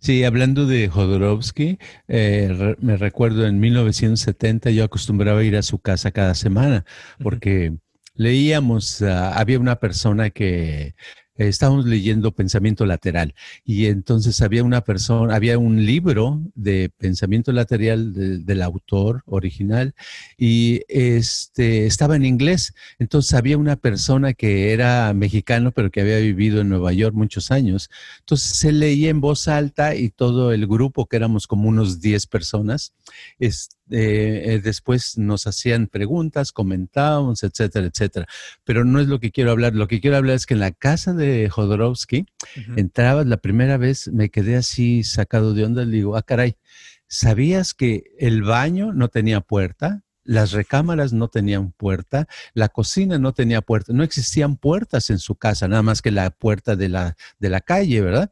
Sí, 0.01 0.23
hablando 0.23 0.67
de 0.67 0.89
Jodorowsky, 0.89 1.79
eh, 2.07 2.77
me 2.81 2.97
recuerdo 2.97 3.47
en 3.47 3.59
1970 3.59 4.71
yo 4.71 4.85
acostumbraba 4.85 5.41
a 5.41 5.45
ir 5.45 5.57
a 5.57 5.63
su 5.63 5.81
casa 5.81 6.13
cada 6.13 6.35
semana 6.37 6.85
porque 7.21 7.75
leíamos, 8.15 9.03
ah, 9.03 9.33
había 9.37 9.59
una 9.59 9.77
persona 9.81 10.31
que 10.31 10.95
estábamos 11.39 11.87
leyendo 11.87 12.33
pensamiento 12.33 12.85
lateral 12.85 13.35
y 13.65 13.87
entonces 13.87 14.43
había 14.43 14.65
una 14.65 14.83
persona, 14.83 15.35
había 15.35 15.59
un 15.59 15.87
libro 15.87 16.43
de 16.55 16.91
pensamiento 16.99 17.53
lateral 17.53 18.45
del 18.45 18.63
autor 18.63 19.23
original 19.27 19.95
y 20.37 20.83
este 20.89 21.87
estaba 21.87 22.17
en 22.17 22.25
inglés. 22.25 22.75
Entonces 22.99 23.35
había 23.35 23.57
una 23.57 23.77
persona 23.77 24.35
que 24.35 24.73
era 24.73 25.13
mexicano 25.15 25.73
pero 25.73 25.91
que 25.91 26.01
había 26.01 26.19
vivido 26.19 26.61
en 26.61 26.69
Nueva 26.69 26.93
York 26.93 27.15
muchos 27.15 27.51
años. 27.51 27.91
Entonces 28.21 28.59
se 28.59 28.73
leía 28.73 29.11
en 29.11 29.21
voz 29.21 29.49
alta 29.49 29.95
y 29.95 30.11
todo 30.11 30.53
el 30.53 30.67
grupo, 30.67 31.07
que 31.07 31.17
éramos 31.17 31.47
como 31.47 31.69
unos 31.69 32.01
10 32.01 32.27
personas, 32.27 32.93
este, 33.39 33.78
eh, 33.91 34.43
eh, 34.45 34.61
después 34.63 35.19
nos 35.19 35.47
hacían 35.47 35.87
preguntas, 35.87 36.53
comentábamos, 36.53 37.43
etcétera, 37.43 37.87
etcétera. 37.87 38.27
Pero 38.65 38.85
no 38.85 39.01
es 39.01 39.09
lo 39.09 39.21
que 39.21 39.31
quiero 39.31 39.51
hablar. 39.51 39.75
Lo 39.75 39.89
que 39.89 40.01
quiero 40.01 40.17
hablar 40.17 40.37
es 40.37 40.47
que 40.47 40.55
en 40.55 40.61
la 40.61 40.73
casa 40.73 41.15
de 41.15 41.49
Jodorowsky, 41.49 42.27
entrabas 42.77 43.27
la 43.27 43.39
primera 43.39 43.77
vez, 43.77 44.09
me 44.09 44.31
quedé 44.31 44.57
así 44.57 45.03
sacado 45.05 45.55
de 45.55 45.65
onda, 45.65 45.85
le 45.85 45.93
digo, 45.93 46.17
ah, 46.17 46.23
caray, 46.23 46.57
¿sabías 47.07 47.75
que 47.75 48.05
el 48.19 48.43
baño 48.43 48.93
no 48.93 49.09
tenía 49.09 49.41
puerta? 49.41 50.03
Las 50.25 50.53
recámaras 50.53 51.15
no 51.15 51.29
tenían 51.29 51.73
puerta, 51.73 52.29
la 52.53 52.69
cocina 52.69 53.19
no 53.19 53.33
tenía 53.33 53.63
puerta, 53.63 53.95
no 53.95 54.03
existían 54.03 54.57
puertas 54.57 55.09
en 55.09 55.19
su 55.19 55.37
casa, 55.37 55.69
nada 55.69 55.83
más 55.83 56.03
que 56.03 56.11
la 56.11 56.29
puerta 56.31 56.77
de 56.77 56.91
la, 56.91 57.17
de 57.39 57.49
la 57.49 57.63
calle, 57.63 58.03
¿verdad? 58.03 58.31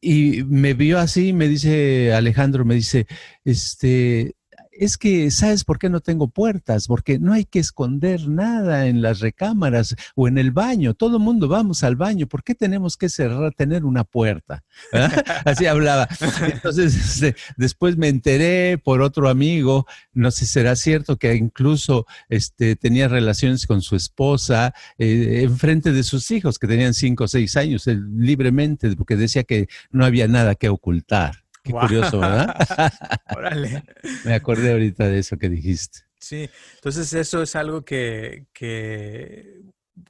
Y 0.00 0.42
me 0.42 0.74
vio 0.74 0.98
así, 0.98 1.32
me 1.32 1.46
dice 1.46 2.12
Alejandro, 2.12 2.64
me 2.64 2.74
dice, 2.74 3.06
este, 3.44 4.34
es 4.72 4.96
que, 4.96 5.30
¿sabes 5.30 5.64
por 5.64 5.78
qué 5.78 5.88
no 5.88 6.00
tengo 6.00 6.28
puertas? 6.28 6.86
Porque 6.86 7.18
no 7.18 7.32
hay 7.32 7.44
que 7.44 7.58
esconder 7.58 8.28
nada 8.28 8.86
en 8.86 9.02
las 9.02 9.20
recámaras 9.20 9.94
o 10.14 10.28
en 10.28 10.38
el 10.38 10.50
baño. 10.50 10.94
Todo 10.94 11.18
el 11.18 11.22
mundo 11.22 11.48
vamos 11.48 11.84
al 11.84 11.96
baño. 11.96 12.26
¿Por 12.26 12.42
qué 12.42 12.54
tenemos 12.54 12.96
que 12.96 13.08
cerrar, 13.08 13.52
tener 13.54 13.84
una 13.84 14.04
puerta? 14.04 14.64
Así 15.44 15.66
hablaba. 15.66 16.08
Entonces, 16.52 16.96
este, 16.96 17.36
después 17.56 17.96
me 17.96 18.08
enteré 18.08 18.78
por 18.78 19.02
otro 19.02 19.28
amigo, 19.28 19.86
no 20.12 20.30
sé 20.30 20.46
si 20.46 20.52
será 20.52 20.74
cierto, 20.76 21.16
que 21.16 21.34
incluso 21.34 22.06
este, 22.28 22.76
tenía 22.76 23.08
relaciones 23.08 23.66
con 23.66 23.82
su 23.82 23.94
esposa 23.94 24.74
eh, 24.98 25.42
en 25.42 25.56
frente 25.58 25.92
de 25.92 26.02
sus 26.02 26.30
hijos, 26.30 26.58
que 26.58 26.66
tenían 26.66 26.94
cinco 26.94 27.24
o 27.24 27.28
seis 27.28 27.56
años, 27.56 27.86
libremente, 27.86 28.96
porque 28.96 29.16
decía 29.16 29.44
que 29.44 29.68
no 29.90 30.04
había 30.04 30.26
nada 30.28 30.54
que 30.54 30.68
ocultar. 30.68 31.41
Qué 31.62 31.72
curioso, 31.72 32.18
¿verdad? 32.18 32.56
Órale. 33.36 33.84
Me 34.24 34.34
acordé 34.34 34.72
ahorita 34.72 35.06
de 35.06 35.20
eso 35.20 35.38
que 35.38 35.48
dijiste. 35.48 36.00
Sí, 36.18 36.48
entonces 36.76 37.12
eso 37.14 37.42
es 37.42 37.56
algo 37.56 37.84
que, 37.84 38.46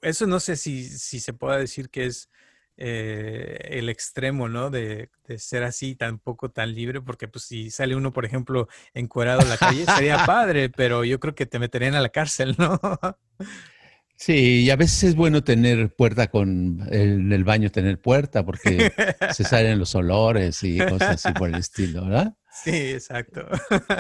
eso 0.02 0.26
no 0.26 0.40
sé 0.40 0.56
si, 0.56 0.84
si 0.84 1.20
se 1.20 1.32
pueda 1.32 1.56
decir 1.56 1.90
que 1.90 2.06
es 2.06 2.28
eh, 2.76 3.58
el 3.70 3.88
extremo, 3.88 4.48
¿no? 4.48 4.70
De, 4.70 5.10
de, 5.26 5.38
ser 5.38 5.62
así, 5.62 5.94
tampoco 5.94 6.50
tan 6.50 6.74
libre, 6.74 7.00
porque 7.00 7.28
pues 7.28 7.44
si 7.44 7.70
sale 7.70 7.96
uno, 7.96 8.12
por 8.12 8.24
ejemplo, 8.24 8.68
encuerado 8.94 9.42
en 9.42 9.48
la 9.48 9.56
calle, 9.58 9.86
sería 9.86 10.24
padre, 10.26 10.68
pero 10.68 11.04
yo 11.04 11.20
creo 11.20 11.34
que 11.34 11.46
te 11.46 11.58
meterían 11.58 11.94
a 11.94 12.00
la 12.00 12.08
cárcel, 12.10 12.56
¿no? 12.58 12.80
Sí, 14.24 14.62
y 14.62 14.70
a 14.70 14.76
veces 14.76 15.02
es 15.02 15.14
bueno 15.16 15.42
tener 15.42 15.96
puerta 15.96 16.28
con, 16.28 16.86
en 16.92 17.32
el 17.32 17.42
baño 17.42 17.72
tener 17.72 18.00
puerta 18.00 18.46
porque 18.46 18.92
se 19.34 19.42
salen 19.42 19.80
los 19.80 19.96
olores 19.96 20.62
y 20.62 20.78
cosas 20.78 21.24
así 21.24 21.32
por 21.32 21.48
el 21.48 21.56
estilo, 21.56 22.04
¿verdad? 22.04 22.36
Sí, 22.62 22.70
exacto. 22.70 23.48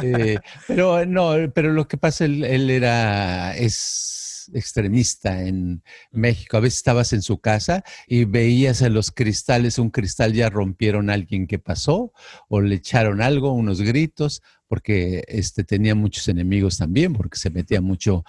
Eh, 0.00 0.38
pero 0.68 1.04
no, 1.06 1.34
pero 1.52 1.72
lo 1.72 1.88
que 1.88 1.96
pasa, 1.96 2.24
él, 2.24 2.44
él, 2.44 2.70
era, 2.70 3.56
es 3.56 4.48
extremista 4.54 5.42
en 5.42 5.82
México. 6.12 6.56
A 6.56 6.60
veces 6.60 6.78
estabas 6.78 7.12
en 7.12 7.22
su 7.22 7.40
casa 7.40 7.82
y 8.06 8.24
veías 8.24 8.80
en 8.82 8.94
los 8.94 9.10
cristales, 9.10 9.80
un 9.80 9.90
cristal 9.90 10.34
ya 10.34 10.50
rompieron 10.50 11.10
a 11.10 11.14
alguien 11.14 11.48
que 11.48 11.58
pasó 11.58 12.12
o 12.48 12.60
le 12.60 12.76
echaron 12.76 13.22
algo, 13.22 13.52
unos 13.52 13.80
gritos, 13.80 14.40
porque 14.72 15.22
este, 15.28 15.64
tenía 15.64 15.94
muchos 15.94 16.28
enemigos 16.28 16.78
también, 16.78 17.12
porque 17.12 17.36
se 17.36 17.50
metía 17.50 17.82
mucho 17.82 18.24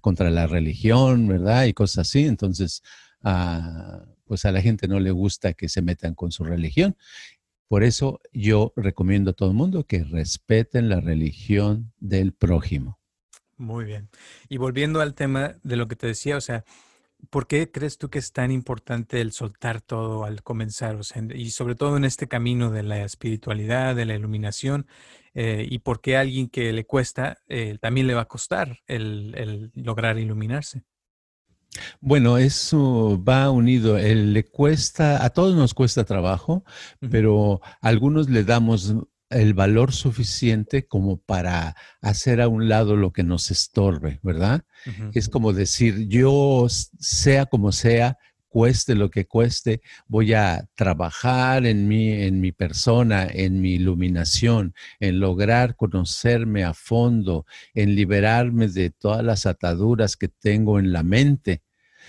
contra 0.00 0.28
la 0.28 0.48
religión, 0.48 1.28
¿verdad? 1.28 1.66
Y 1.66 1.72
cosas 1.72 2.08
así. 2.08 2.26
Entonces, 2.26 2.82
ah, 3.22 4.04
pues 4.24 4.44
a 4.44 4.50
la 4.50 4.60
gente 4.60 4.88
no 4.88 4.98
le 4.98 5.12
gusta 5.12 5.52
que 5.52 5.68
se 5.68 5.80
metan 5.80 6.16
con 6.16 6.32
su 6.32 6.42
religión. 6.42 6.96
Por 7.68 7.84
eso 7.84 8.20
yo 8.32 8.72
recomiendo 8.74 9.30
a 9.30 9.34
todo 9.34 9.50
el 9.50 9.54
mundo 9.54 9.84
que 9.84 10.02
respeten 10.02 10.88
la 10.88 10.98
religión 10.98 11.92
del 12.00 12.32
prójimo. 12.32 12.98
Muy 13.56 13.84
bien. 13.84 14.08
Y 14.48 14.56
volviendo 14.56 15.00
al 15.00 15.14
tema 15.14 15.58
de 15.62 15.76
lo 15.76 15.86
que 15.86 15.94
te 15.94 16.08
decía, 16.08 16.36
o 16.36 16.40
sea, 16.40 16.64
¿por 17.30 17.46
qué 17.46 17.70
crees 17.70 17.98
tú 17.98 18.10
que 18.10 18.18
es 18.18 18.32
tan 18.32 18.50
importante 18.50 19.20
el 19.20 19.30
soltar 19.30 19.80
todo 19.80 20.24
al 20.24 20.42
comenzar? 20.42 20.96
O 20.96 21.04
sea, 21.04 21.22
y 21.32 21.50
sobre 21.50 21.76
todo 21.76 21.96
en 21.96 22.04
este 22.04 22.26
camino 22.26 22.72
de 22.72 22.82
la 22.82 23.04
espiritualidad, 23.04 23.94
de 23.94 24.06
la 24.06 24.16
iluminación, 24.16 24.88
eh, 25.34 25.66
y 25.68 25.78
por 25.80 26.00
qué 26.00 26.16
a 26.16 26.20
alguien 26.20 26.48
que 26.48 26.72
le 26.72 26.84
cuesta 26.84 27.38
eh, 27.48 27.78
también 27.80 28.06
le 28.06 28.14
va 28.14 28.22
a 28.22 28.28
costar 28.28 28.78
el, 28.86 29.70
lograr 29.74 30.18
iluminarse. 30.18 30.82
Bueno, 32.00 32.38
eso 32.38 33.22
va 33.22 33.50
unido. 33.50 33.98
le 33.98 34.44
cuesta, 34.44 35.24
a 35.24 35.30
todos 35.30 35.54
nos 35.54 35.74
cuesta 35.74 36.04
trabajo, 36.04 36.64
pero 37.10 37.60
a 37.62 37.88
algunos 37.88 38.28
le 38.30 38.42
damos 38.42 38.94
el 39.30 39.54
valor 39.54 39.92
suficiente 39.92 40.86
como 40.86 41.18
para 41.18 41.76
hacer 42.00 42.40
a 42.40 42.48
un 42.48 42.68
lado 42.68 42.96
lo 42.96 43.12
que 43.12 43.22
nos 43.22 43.50
estorbe, 43.50 44.20
¿verdad? 44.22 44.64
Es 45.12 45.28
como 45.28 45.52
decir, 45.52 46.08
yo 46.08 46.66
sea 46.68 47.46
como 47.46 47.72
sea, 47.72 48.16
cueste 48.48 48.94
lo 48.94 49.10
que 49.10 49.26
cueste, 49.26 49.80
voy 50.06 50.34
a 50.34 50.68
trabajar 50.74 51.66
en 51.66 51.86
mí, 51.88 52.10
en 52.10 52.40
mi 52.40 52.52
persona, 52.52 53.26
en 53.30 53.60
mi 53.60 53.74
iluminación, 53.74 54.74
en 55.00 55.20
lograr 55.20 55.76
conocerme 55.76 56.64
a 56.64 56.74
fondo, 56.74 57.46
en 57.74 57.94
liberarme 57.94 58.68
de 58.68 58.90
todas 58.90 59.24
las 59.24 59.46
ataduras 59.46 60.16
que 60.16 60.28
tengo 60.28 60.78
en 60.78 60.92
la 60.92 61.02
mente 61.02 61.62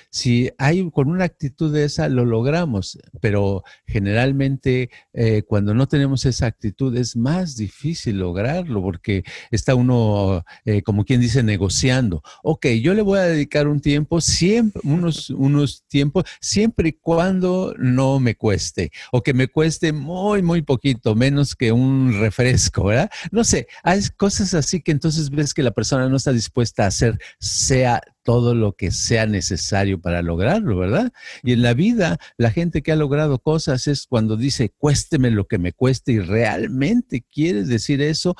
si 0.09 0.49
hay 0.57 0.89
con 0.91 1.09
una 1.09 1.25
actitud 1.25 1.73
de 1.73 1.85
esa, 1.85 2.09
lo 2.09 2.25
logramos, 2.25 2.97
pero 3.21 3.63
generalmente 3.85 4.89
eh, 5.13 5.43
cuando 5.43 5.73
no 5.73 5.87
tenemos 5.87 6.25
esa 6.25 6.47
actitud 6.47 6.95
es 6.95 7.15
más 7.15 7.55
difícil 7.55 8.19
lograrlo 8.19 8.81
porque 8.81 9.23
está 9.51 9.75
uno, 9.75 10.43
eh, 10.65 10.81
como 10.81 11.05
quien 11.05 11.21
dice, 11.21 11.43
negociando. 11.43 12.23
Ok, 12.43 12.67
yo 12.81 12.93
le 12.93 13.01
voy 13.01 13.19
a 13.19 13.23
dedicar 13.23 13.67
un 13.67 13.81
tiempo, 13.81 14.21
siempre, 14.21 14.81
unos, 14.83 15.29
unos 15.29 15.83
tiempos, 15.87 16.25
siempre 16.41 16.89
y 16.89 16.93
cuando 16.93 17.73
no 17.77 18.19
me 18.19 18.35
cueste 18.35 18.91
o 19.11 19.21
que 19.21 19.33
me 19.33 19.47
cueste 19.47 19.93
muy, 19.93 20.41
muy 20.41 20.61
poquito, 20.61 21.15
menos 21.15 21.55
que 21.55 21.71
un 21.71 22.19
refresco, 22.19 22.85
¿verdad? 22.85 23.09
No 23.31 23.43
sé, 23.43 23.67
hay 23.83 24.01
cosas 24.17 24.53
así 24.53 24.81
que 24.81 24.91
entonces 24.91 25.29
ves 25.29 25.53
que 25.53 25.63
la 25.63 25.71
persona 25.71 26.09
no 26.09 26.17
está 26.17 26.31
dispuesta 26.31 26.83
a 26.83 26.87
hacer, 26.87 27.19
sea 27.39 28.01
todo 28.23 28.53
lo 28.53 28.73
que 28.73 28.91
sea 28.91 29.25
necesario 29.25 29.98
para 29.99 30.21
lograrlo, 30.21 30.77
¿verdad? 30.77 31.11
Y 31.43 31.53
en 31.53 31.61
la 31.61 31.73
vida, 31.73 32.17
la 32.37 32.51
gente 32.51 32.81
que 32.81 32.91
ha 32.91 32.95
logrado 32.95 33.39
cosas 33.39 33.87
es 33.87 34.05
cuando 34.07 34.37
dice, 34.37 34.71
cuésteme 34.77 35.31
lo 35.31 35.45
que 35.45 35.57
me 35.57 35.73
cueste 35.73 36.13
y 36.13 36.19
realmente 36.19 37.23
quiere 37.31 37.63
decir 37.63 38.01
eso, 38.01 38.35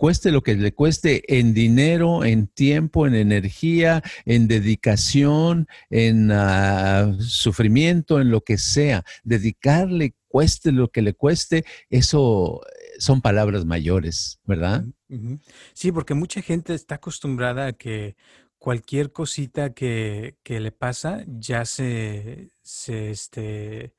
cueste 0.00 0.30
lo 0.30 0.42
que 0.42 0.54
le 0.54 0.72
cueste 0.72 1.38
en 1.38 1.52
dinero, 1.52 2.24
en 2.24 2.46
tiempo, 2.46 3.06
en 3.06 3.14
energía, 3.14 4.02
en 4.24 4.48
dedicación, 4.48 5.68
en 5.90 6.30
ah, 6.32 7.14
sufrimiento, 7.20 8.18
en 8.18 8.30
lo 8.30 8.40
que 8.40 8.56
sea. 8.56 9.04
Dedicarle, 9.24 10.14
cueste 10.26 10.72
lo 10.72 10.88
que 10.88 11.02
le 11.02 11.12
cueste, 11.12 11.66
eso 11.90 12.62
son 12.98 13.20
palabras 13.20 13.66
mayores, 13.66 14.40
¿verdad? 14.44 14.86
Sí, 15.74 15.92
porque 15.92 16.14
mucha 16.14 16.40
gente 16.40 16.72
está 16.72 16.94
acostumbrada 16.94 17.66
a 17.66 17.72
que 17.74 18.16
cualquier 18.60 19.10
cosita 19.10 19.72
que, 19.72 20.36
que 20.44 20.60
le 20.60 20.70
pasa 20.70 21.24
ya 21.26 21.64
se, 21.64 22.50
se, 22.62 23.10
este, 23.10 23.94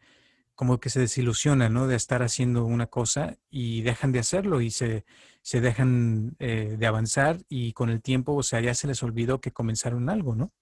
como 0.54 0.80
que 0.80 0.92
se 0.92 1.00
desilusiona, 1.00 1.68
¿no? 1.68 1.88
De 1.88 1.96
estar 1.96 2.22
haciendo 2.22 2.64
una 2.66 2.86
cosa 2.86 3.40
y 3.50 3.82
dejan 3.82 4.12
de 4.12 4.20
hacerlo 4.20 4.62
y 4.62 4.70
se, 4.70 5.04
se 5.42 5.62
dejan 5.62 6.36
eh, 6.38 6.76
de 6.78 6.86
avanzar 6.86 7.40
y 7.50 7.74
con 7.74 7.90
el 7.90 8.04
tiempo, 8.04 8.36
o 8.36 8.44
sea, 8.44 8.62
ya 8.62 8.76
se 8.76 8.88
les 8.88 9.02
olvidó 9.02 9.42
que 9.42 9.52
comenzaron 9.52 10.10
algo, 10.10 10.36
¿no? 10.36 10.54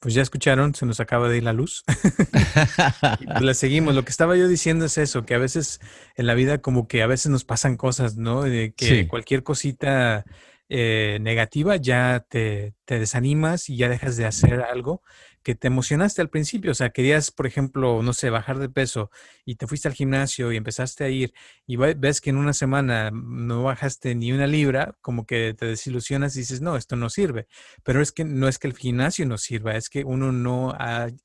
Pues 0.00 0.12
ya 0.12 0.22
escucharon, 0.22 0.74
se 0.74 0.84
nos 0.84 0.98
acaba 0.98 1.28
de 1.28 1.36
ir 1.36 1.44
la 1.44 1.52
luz. 1.52 1.84
pues 1.86 3.42
la 3.42 3.54
seguimos. 3.54 3.94
Lo 3.94 4.04
que 4.04 4.10
estaba 4.10 4.36
yo 4.36 4.48
diciendo 4.48 4.86
es 4.86 4.98
eso, 4.98 5.24
que 5.24 5.36
a 5.36 5.38
veces 5.38 5.78
en 6.16 6.26
la 6.26 6.34
vida 6.34 6.58
como 6.58 6.88
que 6.88 7.04
a 7.04 7.06
veces 7.06 7.30
nos 7.30 7.44
pasan 7.44 7.76
cosas, 7.76 8.16
¿no? 8.16 8.42
De 8.42 8.74
que 8.76 9.06
cualquier 9.06 9.44
cosita 9.44 10.24
eh, 10.68 11.18
negativa, 11.20 11.76
ya 11.76 12.26
te, 12.28 12.74
desanimas 12.86 13.68
y 13.68 13.76
ya 13.76 13.88
dejas 13.88 14.16
de 14.16 14.26
hacer 14.26 14.60
algo 14.60 15.02
que 15.42 15.54
te 15.54 15.68
emocionaste 15.68 16.20
al 16.20 16.30
principio. 16.30 16.72
O 16.72 16.74
sea, 16.74 16.90
querías, 16.90 17.30
por 17.30 17.46
ejemplo, 17.46 18.02
no 18.02 18.12
sé, 18.12 18.30
bajar 18.30 18.58
de 18.58 18.68
peso 18.68 19.10
y 19.44 19.56
te 19.56 19.66
fuiste 19.66 19.88
al 19.88 19.94
gimnasio 19.94 20.52
y 20.52 20.56
empezaste 20.56 21.04
a 21.04 21.08
ir 21.08 21.32
y 21.66 21.76
ves 21.76 22.20
que 22.20 22.30
en 22.30 22.36
una 22.36 22.52
semana 22.52 23.10
no 23.12 23.62
bajaste 23.62 24.14
ni 24.14 24.32
una 24.32 24.46
libra, 24.46 24.96
como 25.00 25.26
que 25.26 25.54
te 25.54 25.66
desilusionas 25.66 26.36
y 26.36 26.40
dices, 26.40 26.60
no, 26.60 26.76
esto 26.76 26.96
no 26.96 27.08
sirve. 27.10 27.46
Pero 27.82 28.02
es 28.02 28.12
que 28.12 28.24
no 28.24 28.48
es 28.48 28.58
que 28.58 28.68
el 28.68 28.76
gimnasio 28.76 29.26
no 29.26 29.38
sirva, 29.38 29.76
es 29.76 29.88
que 29.88 30.04
uno 30.04 30.32
no 30.32 30.76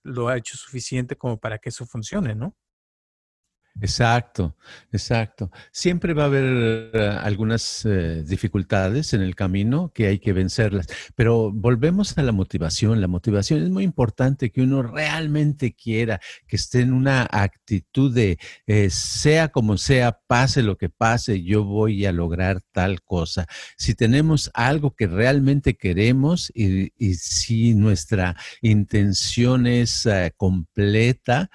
lo 0.03 0.27
ha 0.29 0.38
hecho 0.38 0.58
suficiente 0.58 1.15
como 1.17 1.39
para 1.39 1.58
que 1.60 1.69
eso 1.69 1.86
funcione, 1.86 2.36
¿no? 2.36 2.56
Exacto, 3.81 4.55
exacto. 4.91 5.49
Siempre 5.71 6.13
va 6.13 6.23
a 6.23 6.25
haber 6.27 6.91
eh, 6.93 7.17
algunas 7.21 7.83
eh, 7.86 8.23
dificultades 8.23 9.13
en 9.13 9.21
el 9.21 9.36
camino 9.36 9.91
que 9.93 10.07
hay 10.07 10.19
que 10.19 10.31
vencerlas, 10.31 10.88
pero 11.15 11.51
volvemos 11.51 12.17
a 12.17 12.21
la 12.21 12.31
motivación. 12.31 13.01
La 13.01 13.07
motivación 13.07 13.63
es 13.63 13.71
muy 13.71 13.83
importante 13.83 14.51
que 14.51 14.62
uno 14.62 14.83
realmente 14.83 15.73
quiera, 15.73 16.21
que 16.47 16.55
esté 16.55 16.81
en 16.81 16.93
una 16.93 17.27
actitud 17.29 18.13
de 18.13 18.38
eh, 18.67 18.89
sea 18.91 19.47
como 19.49 19.77
sea, 19.77 20.19
pase 20.27 20.62
lo 20.62 20.77
que 20.77 20.89
pase, 20.89 21.43
yo 21.43 21.63
voy 21.63 22.05
a 22.05 22.12
lograr 22.12 22.62
tal 22.71 23.01
cosa. 23.01 23.47
Si 23.75 23.95
tenemos 23.95 24.51
algo 24.53 24.95
que 24.95 25.07
realmente 25.07 25.75
queremos 25.75 26.51
y, 26.53 26.91
si 27.15 27.73
nuestra 27.73 28.36
intención 28.62 29.65
es 29.65 30.07
completa, 30.38 31.49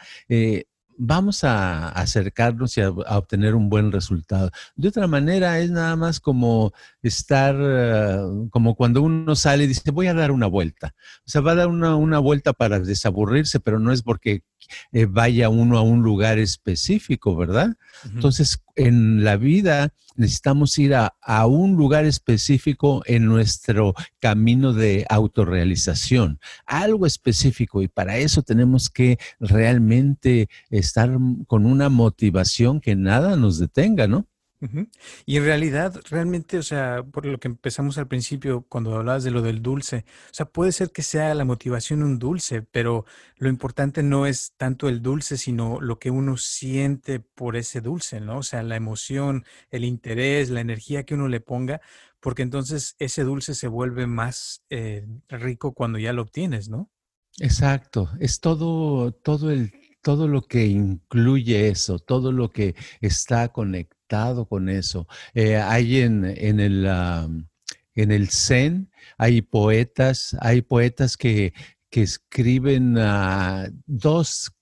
vamos 0.98 1.44
a 1.44 1.88
acercarnos 1.90 2.76
y 2.76 2.82
a, 2.82 2.90
obtener 2.90 3.54
un 3.54 3.70
buen 3.70 3.92
resultado. 3.92 4.50
De 4.76 4.88
otra 4.88 5.06
manera, 5.06 5.58
es 5.60 5.70
nada 5.70 5.96
más 5.96 6.20
como 6.20 6.72
estar, 7.02 7.56
eh, 7.58 8.18
como 8.50 8.74
cuando 8.74 9.02
uno 9.02 9.34
sale 9.36 9.64
y 9.64 9.68
dice, 9.68 9.90
voy 9.90 10.08
a 10.08 10.14
dar 10.14 10.32
una 10.32 10.46
vuelta. 10.46 10.94
O 11.20 11.30
sea, 11.30 11.40
va 11.40 11.52
a 11.52 11.56
dar 11.56 11.68
una, 11.68 12.18
vuelta 12.18 12.52
para 12.52 12.80
desaburrirse, 12.80 13.60
pero 13.60 13.78
no 13.78 13.92
es 13.92 14.02
porque 14.02 14.42
eh, 14.92 15.06
vaya 15.06 15.48
uno 15.48 15.78
a 15.78 15.82
un 15.82 16.02
lugar 16.02 16.38
específico, 16.38 17.36
¿verdad? 17.36 17.76
Entonces, 18.04 18.58
en 18.78 19.24
la 19.24 19.36
vida 19.36 19.92
necesitamos 20.16 20.76
ir 20.78 20.94
a, 20.94 21.12
un 21.46 21.76
lugar 21.76 22.04
específico 22.04 23.02
en 23.06 23.26
nuestro 23.26 23.94
camino 24.18 24.72
de 24.72 25.06
autorrealización, 25.08 26.40
algo 26.66 27.06
específico, 27.06 27.82
y 27.82 27.88
para 27.88 28.18
eso 28.18 28.42
tenemos 28.42 28.90
que 28.90 29.18
realmente 29.38 30.48
estar 30.70 31.16
con 31.46 31.66
una 31.66 31.88
motivación 31.88 32.80
que 32.80 32.96
nada 32.96 33.36
nos 33.36 33.58
detenga, 33.58 34.08
¿no? 34.08 34.26
Y 35.24 35.36
en 35.36 35.44
realidad, 35.44 36.00
realmente, 36.10 36.58
o 36.58 36.62
sea, 36.62 37.04
por 37.04 37.24
lo 37.24 37.38
que 37.38 37.48
empezamos 37.48 37.96
al 37.96 38.08
principio, 38.08 38.62
cuando 38.68 38.96
hablabas 38.96 39.22
de 39.22 39.30
lo 39.30 39.40
del 39.42 39.62
dulce, 39.62 40.04
o 40.30 40.34
sea, 40.34 40.46
puede 40.46 40.72
ser 40.72 40.90
que 40.90 41.02
sea 41.02 41.34
la 41.34 41.44
motivación 41.44 42.02
un 42.02 42.18
dulce, 42.18 42.62
pero 42.62 43.04
lo 43.36 43.48
importante 43.48 44.02
no 44.02 44.26
es 44.26 44.54
tanto 44.56 44.88
el 44.88 45.00
dulce, 45.00 45.36
sino 45.36 45.80
lo 45.80 45.98
que 45.98 46.10
uno 46.10 46.36
siente 46.36 47.20
por 47.20 47.56
ese 47.56 47.80
dulce, 47.80 48.20
¿no? 48.20 48.38
O 48.38 48.42
sea, 48.42 48.62
la 48.62 48.76
emoción, 48.76 49.44
el 49.70 49.84
interés, 49.84 50.50
la 50.50 50.60
energía 50.60 51.04
que 51.04 51.14
uno 51.14 51.28
le 51.28 51.40
ponga, 51.40 51.80
porque 52.20 52.42
entonces 52.42 52.96
ese 52.98 53.22
dulce 53.22 53.54
se 53.54 53.68
vuelve 53.68 54.06
más 54.08 54.64
eh, 54.70 55.06
rico 55.28 55.72
cuando 55.72 55.98
ya 55.98 56.12
lo 56.12 56.22
obtienes, 56.22 56.68
¿no? 56.68 56.90
Exacto, 57.38 58.10
es 58.18 58.40
todo, 58.40 59.12
todo 59.12 59.52
el 59.52 59.72
todo 60.02 60.28
lo 60.28 60.42
que 60.42 60.66
incluye 60.66 61.68
eso, 61.68 61.98
todo 61.98 62.32
lo 62.32 62.50
que 62.50 62.74
está 63.00 63.48
conectado 63.48 63.97
con 64.48 64.68
eso. 64.68 65.06
Eh, 65.34 65.56
hay 65.56 66.00
en, 66.00 66.24
en 66.24 66.60
el, 66.60 66.86
en 67.94 68.12
el 68.12 68.28
Zen, 68.28 68.90
hay 69.16 69.42
poetas, 69.42 70.36
hay 70.40 70.62
poetas 70.62 71.16
que, 71.16 71.52
que 71.90 72.02
escriben 72.02 72.96
uh, 72.96 73.68
dos 73.86 74.52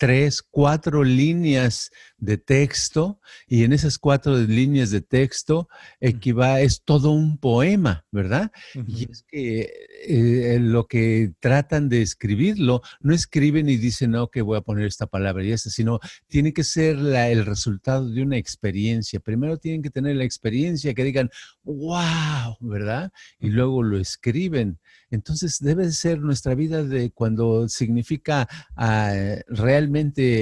tres, 0.00 0.40
cuatro 0.40 1.04
líneas 1.04 1.90
de 2.16 2.38
texto 2.38 3.20
y 3.46 3.64
en 3.64 3.74
esas 3.74 3.98
cuatro 3.98 4.34
líneas 4.34 4.90
de 4.90 5.02
texto 5.02 5.68
equivale, 6.00 6.64
es 6.64 6.80
todo 6.82 7.10
un 7.10 7.36
poema, 7.36 8.06
¿verdad? 8.10 8.50
Y 8.86 9.10
es 9.10 9.24
que 9.28 9.70
eh, 10.06 10.58
lo 10.58 10.86
que 10.86 11.32
tratan 11.38 11.90
de 11.90 12.00
escribirlo, 12.00 12.80
no 13.00 13.12
escriben 13.12 13.68
y 13.68 13.76
dicen, 13.76 14.12
no, 14.12 14.28
que 14.28 14.40
voy 14.40 14.56
a 14.56 14.62
poner 14.62 14.86
esta 14.86 15.06
palabra 15.06 15.44
y 15.44 15.52
esta, 15.52 15.68
sino 15.68 16.00
tiene 16.28 16.54
que 16.54 16.64
ser 16.64 16.96
el 16.96 17.44
resultado 17.44 18.08
de 18.08 18.22
una 18.22 18.38
experiencia. 18.38 19.20
Primero 19.20 19.58
tienen 19.58 19.82
que 19.82 19.90
tener 19.90 20.16
la 20.16 20.24
experiencia 20.24 20.94
que 20.94 21.04
digan, 21.04 21.28
wow, 21.62 22.56
¿verdad? 22.60 23.12
Y 23.38 23.50
luego 23.50 23.82
lo 23.82 23.98
escriben. 23.98 24.78
Entonces 25.10 25.58
debe 25.60 25.90
ser 25.90 26.20
nuestra 26.20 26.54
vida 26.54 26.84
de 26.84 27.10
cuando 27.10 27.68
significa 27.68 28.48
ah, 28.76 29.36
realmente 29.48 29.89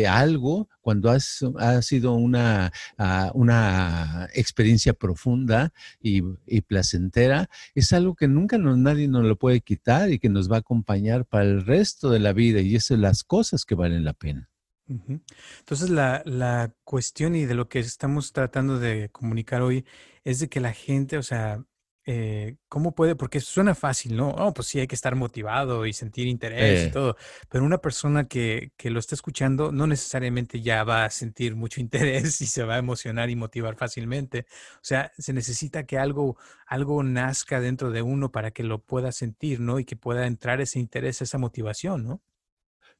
algo, 0.08 0.68
cuando 0.80 1.10
ha 1.10 1.82
sido 1.82 2.14
una, 2.14 2.72
ah, 2.96 3.30
una 3.34 4.28
experiencia 4.34 4.92
profunda 4.92 5.72
y, 6.00 6.22
placentera, 6.62 7.48
es 7.74 7.92
algo 7.92 8.14
que 8.14 8.28
nunca 8.28 8.58
nadie 8.58 9.08
nos 9.08 9.24
lo 9.24 9.36
puede 9.36 9.60
quitar 9.60 10.10
y 10.10 10.18
que 10.18 10.28
nos 10.28 10.50
va 10.50 10.56
a 10.56 10.60
acompañar 10.60 11.24
para 11.24 11.44
el 11.44 11.64
resto 11.64 12.10
de 12.10 12.20
la 12.20 12.32
vida 12.32 12.60
y 12.60 12.74
esas 12.74 12.88
son 12.88 13.02
las 13.02 13.24
cosas 13.24 13.64
que 13.64 13.74
valen 13.74 14.04
la 14.04 14.14
pena. 14.14 14.48
Entonces, 14.88 15.90
la, 15.90 16.22
la, 16.24 16.72
cuestión 16.82 17.36
y 17.36 17.44
de 17.44 17.54
lo 17.54 17.68
que 17.68 17.78
estamos 17.78 18.32
tratando 18.32 18.78
de 18.78 19.10
comunicar 19.10 19.60
hoy 19.60 19.84
es 20.24 20.40
de 20.40 20.48
que 20.48 20.60
la 20.60 20.72
gente, 20.72 21.18
o 21.18 21.22
sea, 21.22 21.62
eh, 22.10 22.56
¿cómo 22.70 22.94
puede? 22.94 23.16
Porque 23.16 23.38
suena 23.38 23.74
fácil, 23.74 24.16
¿no? 24.16 24.30
Oh, 24.30 24.54
pues 24.54 24.68
sí, 24.68 24.80
hay 24.80 24.86
que 24.86 24.94
estar 24.94 25.14
motivado 25.14 25.84
y 25.84 25.92
sentir 25.92 26.26
interés 26.26 26.86
y 26.88 26.90
todo, 26.90 27.18
pero 27.50 27.66
una 27.66 27.76
persona 27.76 28.26
que, 28.26 28.72
que, 28.78 28.88
lo 28.88 28.98
está 28.98 29.14
escuchando 29.14 29.72
no 29.72 29.86
necesariamente 29.86 30.62
ya 30.62 30.84
va 30.84 31.04
a 31.04 31.10
sentir 31.10 31.54
mucho 31.54 31.80
interés 31.82 32.40
y 32.40 32.46
se 32.46 32.64
va 32.64 32.76
a 32.76 32.78
emocionar 32.78 33.28
y 33.28 33.36
motivar 33.36 33.76
fácilmente. 33.76 34.46
O 34.76 34.84
sea, 34.84 35.12
se 35.18 35.34
necesita 35.34 35.84
que 35.84 35.98
algo, 35.98 36.38
algo 36.66 37.02
nazca 37.02 37.60
dentro 37.60 37.90
de 37.90 38.00
uno 38.00 38.32
para 38.32 38.52
que 38.52 38.62
lo 38.62 38.78
pueda 38.78 39.12
sentir, 39.12 39.60
¿no? 39.60 39.78
Y 39.78 39.84
que 39.84 39.96
pueda 39.96 40.26
entrar 40.26 40.62
ese 40.62 40.78
interés, 40.78 41.20
esa 41.20 41.36
motivación, 41.36 42.04
¿no? 42.04 42.22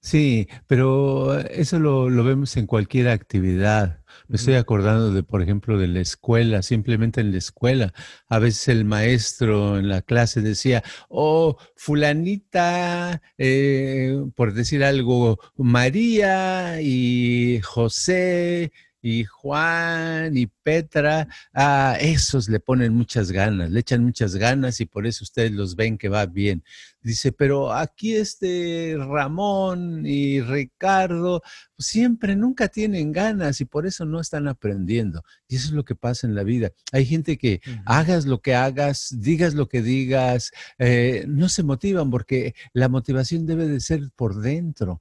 Sí, 0.01 0.49
pero 0.67 1.39
eso 1.41 1.79
lo, 1.79 2.09
lo 2.09 2.25
vemos 2.25 2.57
en 2.57 2.67
cualquier 2.67 3.09
actividad. 3.09 4.01
Me 4.29 4.37
estoy 4.37 4.55
acordando 4.55 5.13
de, 5.13 5.23
por 5.23 5.43
ejemplo, 5.43 5.77
de 5.77 5.89
la 5.89 6.01
escuela, 6.01 6.63
simplemente 6.63 7.21
en 7.21 7.33
la 7.33 7.39
escuela. 7.39 7.93
A 8.29 8.39
veces 8.39 8.69
el 8.69 8.85
maestro 8.85 9.79
en 9.79 9.89
la 9.89 10.03
clase 10.03 10.41
decía, 10.41 10.83
oh, 11.09 11.57
fulanita, 11.77 13.21
eh, 13.39 14.17
por 14.37 14.55
decir 14.55 14.85
algo, 14.85 15.39
María 15.57 16.81
y 16.81 17.61
José 17.63 18.73
y 19.03 19.25
Juan 19.25 20.37
y 20.37 20.47
Petra, 20.69 21.27
a 21.55 21.97
esos 21.99 22.51
le 22.51 22.61
ponen 22.61 22.93
muchas 22.93 23.33
ganas, 23.33 23.71
le 23.71 23.81
echan 23.81 24.05
muchas 24.05 24.37
ganas 24.37 24.83
y 24.83 24.85
por 24.85 25.07
eso 25.07 25.25
ustedes 25.25 25.51
los 25.51 25.77
ven 25.77 25.97
que 25.97 26.11
va 26.11 26.27
bien. 26.27 26.63
Dice, 27.01 27.33
pero 27.33 27.73
aquí 27.73 28.17
este 28.17 28.95
Ramón 28.99 30.05
y 30.05 30.43
Ricardo 30.43 31.43
siempre 31.79 32.37
nunca 32.37 32.69
tienen 32.69 33.13
ganas 33.13 33.63
y 33.63 33.65
por 33.65 33.87
eso 33.87 34.05
no 34.05 34.21
están 34.21 34.47
aprendiendo. 34.47 35.23
Y 35.47 35.57
eso 35.57 35.69
es 35.69 35.73
lo 35.73 35.87
que 35.87 35.95
pasa 35.95 36.27
en 36.27 36.35
la 36.35 36.43
vida. 36.43 36.71
Hay 36.93 37.07
gente 37.07 37.39
que 37.39 37.63
hagas 37.87 38.27
lo 38.27 38.43
que 38.43 38.55
hagas, 38.55 39.15
digas 39.21 39.55
lo 39.55 39.69
que 39.69 39.81
digas, 39.81 40.51
eh, 40.79 41.25
no 41.29 41.49
se 41.49 41.63
motivan 41.63 42.11
porque 42.11 42.55
la 42.75 42.91
motivación 42.91 43.47
debe 43.47 43.69
de 43.69 43.81
ser 43.81 44.11
por 44.15 44.41
dentro. 44.43 45.01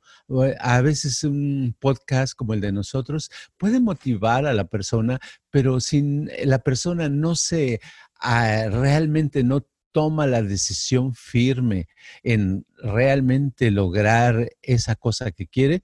A 0.61 0.79
veces 0.79 1.25
un 1.25 1.75
podcast 1.77 2.35
como 2.35 2.53
el 2.53 2.61
de 2.61 2.71
nosotros 2.71 3.29
puede 3.57 3.81
motivar 3.81 4.45
a 4.45 4.53
la 4.53 4.65
persona, 4.65 5.19
pero 5.57 5.79
sin 5.79 6.29
la 6.45 6.59
persona 6.59 7.09
no 7.09 7.33
se 7.33 7.81
ah, 8.21 8.67
realmente 8.69 9.43
no 9.43 9.65
toma 9.91 10.27
la 10.27 10.43
decisión 10.43 11.15
firme 11.15 11.87
en 12.21 12.63
realmente 12.77 13.71
lograr 13.71 14.51
esa 14.61 14.95
cosa 14.95 15.31
que 15.31 15.47
quiere, 15.47 15.83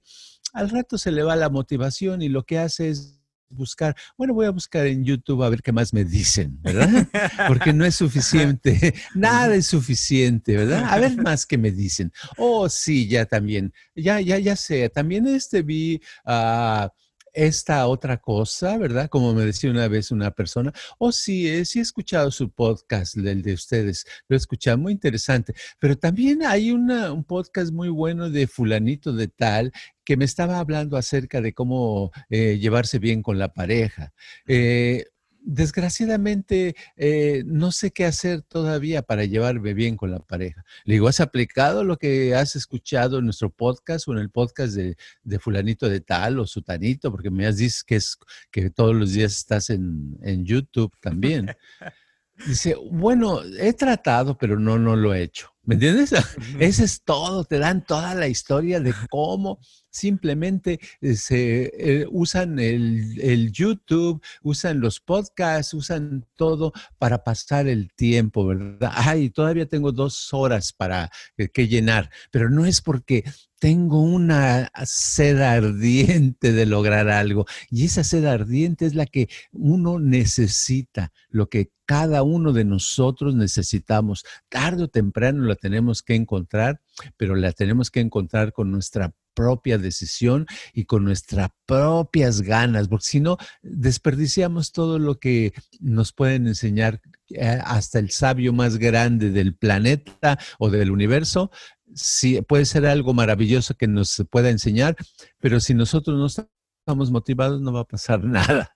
al 0.52 0.70
rato 0.70 0.96
se 0.96 1.10
le 1.10 1.24
va 1.24 1.34
la 1.34 1.50
motivación 1.50 2.22
y 2.22 2.28
lo 2.28 2.44
que 2.44 2.60
hace 2.60 2.90
es 2.90 3.20
buscar, 3.48 3.96
bueno, 4.16 4.32
voy 4.32 4.46
a 4.46 4.50
buscar 4.50 4.86
en 4.86 5.04
YouTube 5.04 5.42
a 5.42 5.48
ver 5.48 5.60
qué 5.60 5.72
más 5.72 5.92
me 5.92 6.04
dicen, 6.04 6.62
¿verdad? 6.62 7.08
Porque 7.48 7.72
no 7.72 7.84
es 7.84 7.96
suficiente, 7.96 8.94
nada 9.16 9.56
es 9.56 9.66
suficiente, 9.66 10.56
¿verdad? 10.56 10.84
A 10.84 11.00
ver 11.00 11.16
más 11.16 11.46
que 11.46 11.58
me 11.58 11.72
dicen. 11.72 12.12
Oh, 12.36 12.68
sí, 12.68 13.08
ya 13.08 13.26
también, 13.26 13.72
ya, 13.96 14.20
ya, 14.20 14.38
ya 14.38 14.54
sé, 14.54 14.88
también 14.88 15.26
este 15.26 15.62
vi 15.62 16.00
a 16.24 16.92
esta 17.34 17.86
otra 17.86 18.18
cosa, 18.18 18.78
¿verdad? 18.78 19.08
Como 19.08 19.34
me 19.34 19.44
decía 19.44 19.70
una 19.70 19.88
vez 19.88 20.10
una 20.10 20.30
persona, 20.30 20.72
oh 20.98 21.12
sí, 21.12 21.48
eh, 21.48 21.64
sí 21.64 21.80
he 21.80 21.82
escuchado 21.82 22.30
su 22.30 22.50
podcast, 22.50 23.16
el 23.16 23.42
de 23.42 23.54
ustedes, 23.54 24.06
lo 24.28 24.36
he 24.36 24.38
escuchado, 24.38 24.78
muy 24.78 24.92
interesante, 24.92 25.54
pero 25.78 25.96
también 25.96 26.44
hay 26.44 26.70
un 26.70 27.24
podcast 27.24 27.72
muy 27.72 27.88
bueno 27.88 28.30
de 28.30 28.46
fulanito 28.46 29.12
de 29.12 29.28
tal 29.28 29.72
que 30.04 30.16
me 30.16 30.24
estaba 30.24 30.58
hablando 30.58 30.96
acerca 30.96 31.40
de 31.40 31.54
cómo 31.54 32.12
eh, 32.28 32.58
llevarse 32.58 32.98
bien 32.98 33.22
con 33.22 33.38
la 33.38 33.52
pareja. 33.52 34.12
Eh, 34.46 35.04
desgraciadamente 35.44 36.74
eh, 36.96 37.44
no 37.46 37.70
sé 37.70 37.92
qué 37.92 38.06
hacer 38.06 38.42
todavía 38.42 39.02
para 39.02 39.24
llevarme 39.24 39.74
bien 39.74 39.96
con 39.96 40.10
la 40.10 40.18
pareja. 40.18 40.64
Le 40.84 40.94
digo, 40.94 41.08
¿has 41.08 41.20
aplicado 41.20 41.84
lo 41.84 41.98
que 41.98 42.34
has 42.34 42.56
escuchado 42.56 43.18
en 43.18 43.26
nuestro 43.26 43.50
podcast 43.50 44.08
o 44.08 44.12
en 44.12 44.18
el 44.18 44.30
podcast 44.30 44.74
de, 44.74 44.96
fulanito 45.38 45.88
de 45.88 46.00
tal 46.00 46.40
o 46.40 46.46
sutanito? 46.46 47.10
Porque 47.10 47.30
me 47.30 47.46
has 47.46 47.58
dicho 47.58 47.82
que, 47.86 47.96
es, 47.96 48.18
que 48.50 48.70
todos 48.70 48.94
los 48.94 49.12
días 49.12 49.32
estás 49.32 49.70
en, 49.70 50.18
en 50.22 50.44
YouTube 50.44 50.92
también. 51.00 51.54
Dice, 52.46 52.74
bueno, 52.90 53.42
he 53.58 53.72
tratado, 53.74 54.36
pero 54.36 54.58
no, 54.58 54.76
no 54.76 54.96
lo 54.96 55.14
he 55.14 55.22
hecho. 55.22 55.53
¿Me 55.66 55.74
entiendes? 55.74 56.12
Ese 56.60 56.84
es 56.84 57.02
todo, 57.02 57.44
te 57.44 57.58
dan 57.58 57.84
toda 57.84 58.14
la 58.14 58.28
historia 58.28 58.80
de 58.80 58.94
cómo 59.08 59.60
simplemente 59.88 60.78
se 61.00 61.70
eh, 61.78 62.06
usan 62.10 62.58
el, 62.58 63.50
YouTube, 63.52 64.22
usan 64.42 64.80
los 64.80 65.00
podcasts, 65.00 65.72
usan 65.72 66.26
todo 66.36 66.72
para 66.98 67.24
pasar 67.24 67.68
el 67.68 67.92
tiempo, 67.94 68.46
¿verdad? 68.46 68.92
Ay, 68.94 69.30
todavía 69.30 69.66
tengo 69.66 69.92
dos 69.92 70.34
horas 70.34 70.72
para 70.72 71.10
eh, 71.38 71.48
que 71.48 71.68
llenar, 71.68 72.10
pero 72.30 72.50
no 72.50 72.66
es 72.66 72.82
porque 72.82 73.24
tengo 73.64 74.02
una 74.02 74.70
sed 74.84 75.40
ardiente 75.40 76.52
de 76.52 76.66
lograr 76.66 77.08
algo 77.08 77.46
y 77.70 77.86
esa 77.86 78.04
sed 78.04 78.26
ardiente 78.26 78.84
es 78.84 78.94
la 78.94 79.06
que 79.06 79.30
uno 79.52 79.98
necesita, 79.98 81.12
lo 81.30 81.48
que 81.48 81.70
cada 81.86 82.22
uno 82.22 82.52
de 82.52 82.66
nosotros 82.66 83.34
necesitamos. 83.34 84.26
Tarde 84.50 84.82
o 84.82 84.88
temprano 84.88 85.44
la 85.44 85.54
tenemos 85.54 86.02
que 86.02 86.14
encontrar, 86.14 86.82
pero 87.16 87.36
la 87.36 87.52
tenemos 87.52 87.90
que 87.90 88.00
encontrar 88.00 88.52
con 88.52 88.70
nuestra 88.70 89.14
propia 89.32 89.78
decisión 89.78 90.46
y 90.74 90.84
con 90.84 91.04
nuestras 91.04 91.48
propias 91.64 92.42
ganas, 92.42 92.88
porque 92.88 93.06
si 93.06 93.20
no, 93.20 93.38
desperdiciamos 93.62 94.72
todo 94.72 94.98
lo 94.98 95.18
que 95.18 95.54
nos 95.80 96.12
pueden 96.12 96.46
enseñar 96.46 97.00
eh, 97.30 97.58
hasta 97.64 97.98
el 97.98 98.10
sabio 98.10 98.52
más 98.52 98.76
grande 98.76 99.30
del 99.30 99.56
planeta 99.56 100.38
o 100.58 100.70
del 100.70 100.90
universo. 100.90 101.50
Sí, 101.94 102.40
puede 102.42 102.64
ser 102.64 102.86
algo 102.86 103.14
maravilloso 103.14 103.74
que 103.74 103.86
nos 103.86 104.22
pueda 104.30 104.50
enseñar, 104.50 104.96
pero 105.38 105.60
si 105.60 105.74
nosotros 105.74 106.18
no 106.18 106.26
estamos 106.26 107.10
motivados, 107.10 107.60
no 107.60 107.72
va 107.72 107.80
a 107.80 107.84
pasar 107.84 108.24
nada 108.24 108.74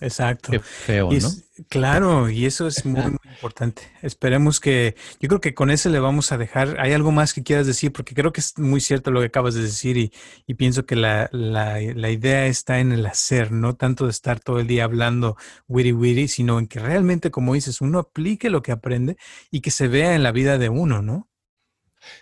exacto. 0.00 0.52
Qué 0.52 0.58
feo, 0.60 1.10
¿no? 1.10 1.28
claro, 1.68 2.30
y 2.30 2.46
eso 2.46 2.66
es 2.66 2.84
muy, 2.84 3.02
importante. 3.02 3.82
Esperemos 4.02 4.58
que, 4.58 4.96
yo 5.20 5.28
creo 5.28 5.40
que 5.40 5.54
con 5.54 5.70
eso 5.70 5.88
le 5.90 6.00
vamos 6.00 6.32
a 6.32 6.38
dejar. 6.38 6.80
¿Hay 6.80 6.92
algo 6.92 7.12
más 7.12 7.34
que 7.34 7.42
quieras 7.42 7.66
decir? 7.66 7.92
Porque 7.92 8.14
creo 8.14 8.32
que 8.32 8.40
es 8.40 8.58
muy 8.58 8.80
cierto 8.80 9.10
lo 9.10 9.20
que 9.20 9.26
acabas 9.26 9.54
de 9.54 9.62
decir 9.62 9.96
y, 9.96 10.12
y 10.46 10.54
pienso 10.54 10.86
que 10.86 10.96
la, 10.96 11.28
la, 11.32 11.78
la, 11.80 12.10
idea 12.10 12.46
está 12.46 12.80
en 12.80 12.92
el 12.92 13.04
hacer, 13.06 13.52
no 13.52 13.76
tanto 13.76 14.06
de 14.06 14.10
estar 14.10 14.40
todo 14.40 14.60
el 14.60 14.66
día 14.66 14.84
hablando 14.84 15.36
witty 15.68 15.92
witty, 15.92 16.28
sino 16.28 16.58
en 16.58 16.66
que 16.66 16.80
realmente, 16.80 17.30
como 17.30 17.54
dices, 17.54 17.80
uno 17.80 17.98
aplique 17.98 18.50
lo 18.50 18.62
que 18.62 18.72
aprende 18.72 19.16
y 19.50 19.60
que 19.60 19.70
se 19.70 19.88
vea 19.88 20.14
en 20.14 20.22
la 20.22 20.32
vida 20.32 20.58
de 20.58 20.70
uno, 20.70 21.02
¿no? 21.02 21.28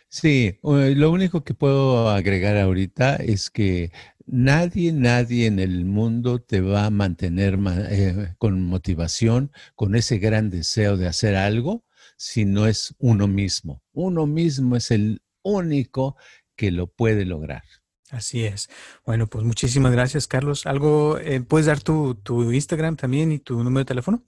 Sí, 0.09 0.59
lo 0.62 1.11
único 1.11 1.42
que 1.42 1.55
puedo 1.55 2.11
agregar 2.11 2.59
ahorita 2.59 3.16
es 3.16 3.51
que 3.51 3.90
Nadie, 4.27 4.92
nadie 4.92 5.47
en 5.47 5.59
el 5.59 5.85
mundo 5.85 6.40
te 6.40 6.61
va 6.61 6.87
a 6.87 6.90
mantener 6.90 7.59
eh, 7.90 8.35
con 8.38 8.62
motivación, 8.62 9.51
con 9.75 9.95
ese 9.95 10.18
gran 10.18 10.49
deseo 10.51 10.97
de 10.97 11.09
hacer 11.09 11.35
algo, 11.35 11.85
si 12.16 12.45
no 12.45 12.66
es 12.66 12.95
uno 12.99 13.27
mismo. 13.27 13.83
Uno 13.92 14.27
mismo 14.27 14.77
es 14.77 14.90
el 14.90 15.23
único 15.42 16.16
que 16.57 16.71
lo 16.71 16.87
puede 16.87 17.25
lograr. 17.25 17.64
Así 18.11 18.45
es. 18.45 18.68
Bueno, 19.05 19.27
pues 19.27 19.45
muchísimas 19.45 19.92
gracias, 19.92 20.27
Carlos. 20.27 20.66
¿Algo, 20.66 21.18
eh, 21.18 21.40
puedes 21.40 21.66
dar 21.66 21.81
tu, 21.81 22.16
Instagram 22.53 22.97
también 22.97 23.33
y 23.33 23.38
tu 23.38 23.62
número 23.62 23.81
de 23.81 23.87
teléfono? 23.87 24.25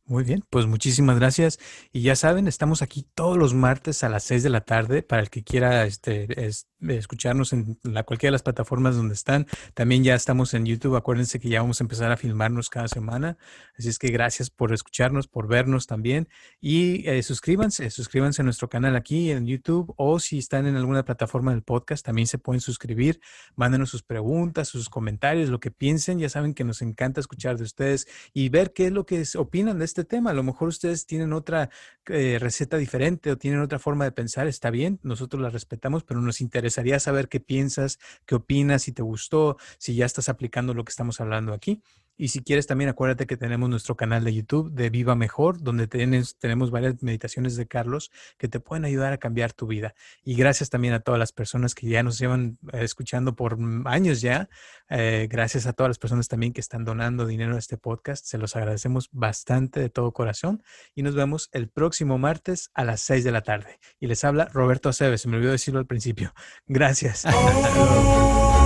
Muy 0.08 0.22
bien, 0.22 0.44
pues 0.50 0.66
muchísimas 0.66 1.18
gracias. 1.18 1.58
Y 1.92 2.02
ya 2.02 2.14
saben, 2.14 2.46
estamos 2.46 2.80
aquí 2.80 3.04
todos 3.16 3.36
los 3.36 3.54
martes 3.54 4.04
a 4.04 4.08
las 4.08 4.22
6 4.22 4.44
de 4.44 4.50
la 4.50 4.60
tarde 4.60 5.02
para 5.02 5.20
el 5.20 5.30
que 5.30 5.42
quiera 5.42 5.84
este, 5.84 6.28
escucharnos 6.80 7.52
en 7.52 7.78
la, 7.82 8.04
cualquiera 8.04 8.30
de 8.30 8.34
las 8.34 8.44
plataformas 8.44 8.94
donde 8.96 9.14
están. 9.14 9.46
También 9.74 10.04
ya 10.04 10.14
estamos 10.14 10.54
en 10.54 10.64
YouTube. 10.64 10.94
Acuérdense 10.94 11.40
que 11.40 11.48
ya 11.48 11.60
vamos 11.60 11.80
a 11.80 11.84
empezar 11.84 12.12
a 12.12 12.16
filmarnos 12.16 12.70
cada 12.70 12.86
semana. 12.86 13.36
Así 13.76 13.88
es 13.88 13.98
que 13.98 14.08
gracias 14.08 14.48
por 14.48 14.72
escucharnos, 14.72 15.26
por 15.26 15.48
vernos 15.48 15.88
también. 15.88 16.28
Y 16.60 17.08
eh, 17.08 17.22
suscríbanse, 17.24 17.90
suscríbanse 17.90 18.42
a 18.42 18.44
nuestro 18.44 18.68
canal 18.68 18.94
aquí 18.94 19.32
en 19.32 19.46
YouTube 19.46 19.92
o 19.96 20.20
si 20.20 20.38
están 20.38 20.66
en 20.66 20.76
alguna 20.76 21.04
plataforma 21.04 21.50
del 21.50 21.62
podcast, 21.62 22.04
también 22.04 22.28
se 22.28 22.38
pueden 22.38 22.60
suscribir. 22.60 23.20
Mándenos 23.56 23.90
sus 23.90 24.04
preguntas, 24.04 24.68
sus 24.68 24.88
comentarios, 24.88 25.48
lo 25.48 25.58
que 25.58 25.70
piensen. 25.72 26.18
Ya 26.20 26.28
saben 26.28 26.54
que 26.54 26.62
nos 26.62 26.82
encanta 26.82 27.20
escuchar 27.20 27.56
de 27.56 27.64
ustedes 27.64 28.06
y 28.32 28.50
ver 28.50 28.72
qué 28.72 28.86
es 28.86 28.92
lo 28.92 29.04
que 29.04 29.24
opinan 29.36 29.80
de 29.80 29.84
este 29.84 29.95
tema. 30.04 30.30
A 30.30 30.34
lo 30.34 30.42
mejor 30.42 30.68
ustedes 30.68 31.06
tienen 31.06 31.32
otra 31.32 31.70
eh, 32.06 32.38
receta 32.40 32.76
diferente 32.76 33.30
o 33.30 33.38
tienen 33.38 33.60
otra 33.60 33.78
forma 33.78 34.04
de 34.04 34.12
pensar. 34.12 34.46
Está 34.46 34.70
bien, 34.70 35.00
nosotros 35.02 35.40
la 35.42 35.50
respetamos, 35.50 36.04
pero 36.04 36.20
nos 36.20 36.40
interesaría 36.40 36.98
saber 37.00 37.28
qué 37.28 37.40
piensas, 37.40 37.98
qué 38.24 38.34
opinas, 38.34 38.82
si 38.82 38.92
te 38.92 39.02
gustó, 39.02 39.56
si 39.78 39.94
ya 39.94 40.06
estás 40.06 40.28
aplicando 40.28 40.74
lo 40.74 40.84
que 40.84 40.90
estamos 40.90 41.20
hablando 41.20 41.52
aquí. 41.52 41.82
Y 42.16 42.28
si 42.28 42.42
quieres 42.42 42.66
también 42.66 42.90
acuérdate 42.90 43.26
que 43.26 43.36
tenemos 43.36 43.68
nuestro 43.70 43.96
canal 43.96 44.24
de 44.24 44.34
YouTube 44.34 44.70
de 44.70 44.90
Viva 44.90 45.14
Mejor, 45.14 45.62
donde 45.62 45.88
tenemos 45.88 46.70
varias 46.70 47.02
meditaciones 47.02 47.56
de 47.56 47.66
Carlos 47.66 48.10
que 48.36 48.48
te 48.48 48.60
pueden 48.60 48.84
ayudar 48.84 49.12
a 49.12 49.18
cambiar 49.18 49.52
tu 49.52 49.66
vida. 49.66 49.94
Y 50.22 50.34
gracias 50.34 50.68
también 50.68 50.94
a 50.94 51.00
todas 51.00 51.18
las 51.18 51.32
personas 51.32 51.74
que 51.74 51.88
ya 51.88 52.02
nos 52.02 52.18
llevan 52.18 52.58
eh, 52.72 52.84
escuchando 52.84 53.34
por 53.34 53.58
años 53.86 54.20
ya. 54.20 54.48
Eh, 54.90 55.26
gracias 55.30 55.66
a 55.66 55.72
todas 55.72 55.88
las 55.88 55.98
personas 55.98 56.28
también 56.28 56.52
que 56.52 56.60
están 56.60 56.84
donando 56.84 57.26
dinero 57.26 57.56
a 57.56 57.58
este 57.58 57.78
podcast. 57.78 58.26
Se 58.26 58.38
los 58.38 58.54
agradecemos 58.54 59.08
bastante 59.12 59.80
de 59.80 59.88
todo 59.88 60.12
corazón 60.12 60.62
y 60.94 61.02
nos 61.02 61.14
vemos 61.14 61.48
el 61.52 61.68
próximo 61.68 61.86
próximo 61.86 62.18
martes 62.18 62.70
a 62.74 62.82
las 62.82 63.00
6 63.02 63.22
de 63.22 63.30
la 63.30 63.42
tarde. 63.42 63.78
Y 64.00 64.08
les 64.08 64.24
habla 64.24 64.48
Roberto 64.52 64.88
Aceves, 64.88 65.20
se 65.20 65.28
me 65.28 65.36
olvidó 65.36 65.52
decirlo 65.52 65.78
al 65.78 65.86
principio. 65.86 66.34
Gracias. 66.66 67.24